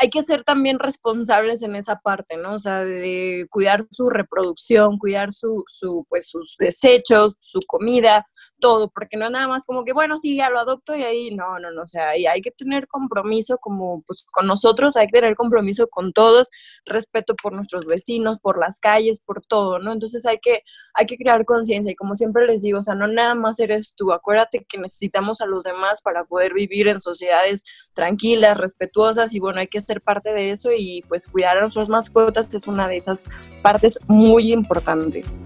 hay 0.00 0.10
que 0.10 0.22
ser 0.22 0.42
también 0.44 0.78
responsables 0.78 1.62
en 1.62 1.76
esa 1.76 1.96
parte, 2.00 2.36
¿no? 2.36 2.54
O 2.54 2.58
sea, 2.58 2.84
de 2.84 3.46
cuidar 3.50 3.86
su 3.90 4.10
reproducción, 4.10 4.98
cuidar 4.98 5.32
su, 5.32 5.64
su, 5.68 6.04
pues, 6.08 6.28
sus 6.28 6.56
desechos, 6.58 7.36
su 7.40 7.60
comida, 7.66 8.24
todo, 8.58 8.90
porque 8.90 9.16
no 9.16 9.26
es 9.26 9.30
nada 9.30 9.48
más 9.48 9.64
como 9.66 9.84
que, 9.84 9.92
bueno, 9.92 10.18
sí, 10.18 10.36
ya 10.36 10.50
lo 10.50 10.58
adopto 10.58 10.96
y 10.96 11.02
ahí, 11.04 11.34
no, 11.34 11.58
no, 11.60 11.70
no, 11.70 11.82
o 11.82 11.86
sea, 11.86 12.16
y 12.16 12.26
hay 12.26 12.40
que 12.40 12.50
tener 12.50 12.88
compromiso 12.88 13.58
como, 13.58 14.02
pues, 14.06 14.26
con 14.32 14.46
nosotros, 14.46 14.96
hay 14.96 15.06
que 15.06 15.20
tener 15.20 15.36
compromiso 15.36 15.86
con 15.88 16.12
todos, 16.12 16.50
respeto 16.84 17.34
por 17.40 17.52
nuestros 17.54 17.84
vecinos, 17.86 18.38
por 18.40 18.58
las 18.58 18.80
calles, 18.80 19.20
por 19.20 19.44
todo, 19.46 19.78
¿no? 19.78 19.92
Entonces 19.92 20.26
hay 20.26 20.38
que, 20.38 20.62
hay 20.94 21.06
que 21.06 21.16
crear 21.16 21.44
conciencia 21.44 21.92
y 21.92 21.96
como 21.96 22.14
siempre 22.14 22.46
les 22.46 22.62
digo, 22.62 22.80
o 22.80 22.82
sea, 22.82 22.94
no 22.94 23.06
nada 23.06 23.34
más 23.34 23.60
eres 23.60 23.94
tú, 23.96 24.12
acuérdate 24.12 24.64
que 24.68 24.78
necesitamos 24.78 25.40
a 25.40 25.46
los 25.46 25.64
demás 25.64 26.02
para 26.02 26.24
poder 26.24 26.54
vivir 26.54 26.88
en 26.88 27.00
sociedades 27.00 27.64
tranquilas, 27.94 28.58
respetuosas 28.58 29.34
y 29.34 29.38
bueno, 29.40 29.60
hay 29.60 29.68
que 29.68 29.75
ser 29.80 30.00
parte 30.00 30.32
de 30.32 30.50
eso 30.50 30.70
y 30.72 31.04
pues 31.08 31.28
cuidar 31.28 31.56
a 31.58 31.60
nuestras 31.60 31.88
mascotas 31.88 32.52
es 32.54 32.66
una 32.66 32.88
de 32.88 32.96
esas 32.96 33.24
partes 33.62 33.98
muy 34.06 34.52
importantes. 34.52 35.38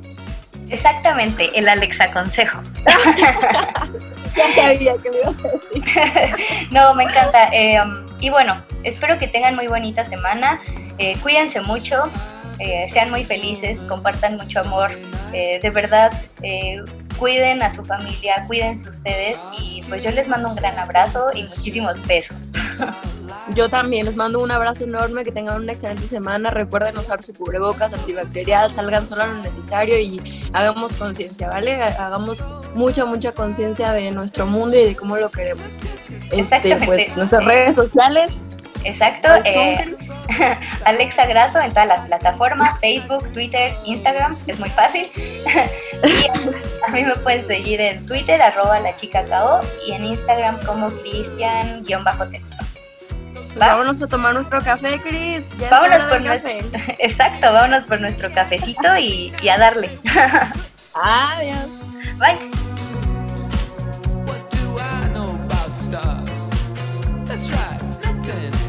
Exactamente, 0.71 1.51
el 1.59 1.69
Alexa 1.69 2.13
consejo. 2.13 2.63
ya 4.37 4.55
sabía 4.55 4.97
que 5.03 5.11
me 5.11 5.19
ibas 5.19 5.37
a 5.39 5.49
decir. 5.49 5.85
no, 6.73 6.95
me 6.95 7.05
encanta. 7.05 7.49
Eh, 7.53 7.81
um, 7.83 8.07
y 8.21 8.31
bueno, 8.31 8.55
espero 8.85 9.19
que 9.19 9.27
tengan 9.27 9.57
muy 9.57 9.67
bonita 9.67 10.05
semana. 10.05 10.63
Eh, 10.99 11.17
cuídense 11.23 11.61
mucho, 11.63 11.97
eh, 12.61 12.87
sean 12.93 13.11
muy 13.11 13.25
felices, 13.25 13.81
compartan 13.89 14.37
mucho 14.37 14.61
amor. 14.61 14.93
de 15.33 15.71
verdad, 15.71 16.11
cuiden 17.19 17.63
a 17.63 17.71
su 17.71 17.85
familia, 17.85 18.45
cuídense 18.47 18.89
ustedes 18.89 19.39
y 19.61 19.83
pues 19.89 20.03
yo 20.03 20.11
les 20.11 20.27
mando 20.27 20.49
un 20.49 20.57
gran 20.57 20.79
abrazo 20.79 21.31
y 21.35 21.45
muchísimos 21.45 21.95
besos. 22.07 22.37
Yo 23.49 23.69
también 23.69 24.07
les 24.07 24.17
mando 24.17 24.41
un 24.41 24.51
abrazo 24.51 24.85
enorme, 24.85 25.25
que 25.25 25.33
tengan 25.33 25.63
una 25.63 25.73
excelente 25.73 26.07
semana. 26.07 26.51
Recuerden 26.51 26.97
usar 26.99 27.23
su 27.23 27.33
cubrebocas 27.33 27.93
antibacterial, 27.93 28.71
salgan 28.71 29.07
solo 29.07 29.27
lo 29.27 29.35
necesario 29.43 29.99
y 29.99 30.21
hagamos 30.53 30.93
conciencia, 30.95 31.49
¿vale? 31.49 31.83
Hagamos 31.83 32.47
mucha, 32.75 33.05
mucha 33.05 33.33
conciencia 33.33 33.93
de 33.93 34.11
nuestro 34.11 34.47
mundo 34.47 34.77
y 34.79 34.85
de 34.85 34.97
cómo 34.97 35.17
lo 35.17 35.31
queremos. 35.31 35.79
Este, 36.31 36.77
pues 36.85 37.17
nuestras 37.17 37.45
redes 37.45 37.75
sociales. 37.75 38.31
Exacto. 38.85 39.29
Eh, 39.45 39.97
Alexa 40.85 41.27
Graso 41.27 41.61
en 41.61 41.71
todas 41.71 41.89
las 41.89 42.03
plataformas, 42.03 42.79
Facebook, 42.79 43.31
Twitter, 43.33 43.75
Instagram, 43.85 44.37
es 44.47 44.59
muy 44.59 44.71
fácil. 44.71 45.09
y 46.05 46.27
a 46.87 46.91
mí 46.93 47.03
me 47.03 47.15
pueden 47.17 47.47
seguir 47.47 47.81
en 47.81 48.07
Twitter, 48.07 48.41
arroba 48.41 48.81
la 48.81 48.95
chica 48.97 49.25
y 49.87 49.93
en 49.93 50.05
Instagram 50.05 50.59
como 50.65 50.91
Cristian-texto. 50.91 52.70
Pues 53.55 53.69
vámonos 53.69 54.01
a 54.01 54.07
tomar 54.07 54.35
nuestro 54.35 54.61
café, 54.61 54.99
Cris. 55.01 55.45
Vámonos 55.71 56.05
por 56.05 56.21
nuestro. 56.21 56.51
Exacto, 56.99 57.53
vámonos 57.53 57.85
por 57.87 58.01
nuestro 58.01 58.31
cafecito 58.33 58.97
y, 58.97 59.33
a 59.49 59.59
darle. 59.59 59.99
Adiós. 60.95 61.69
Bye. 62.17 62.39
What 64.27 64.51
do 64.51 64.79
I 64.79 65.09
know 65.13 65.31
about 65.47 65.75
stars? 65.75 66.51
That's 67.25 67.51
right, 67.51 67.81
nothing. 68.05 68.60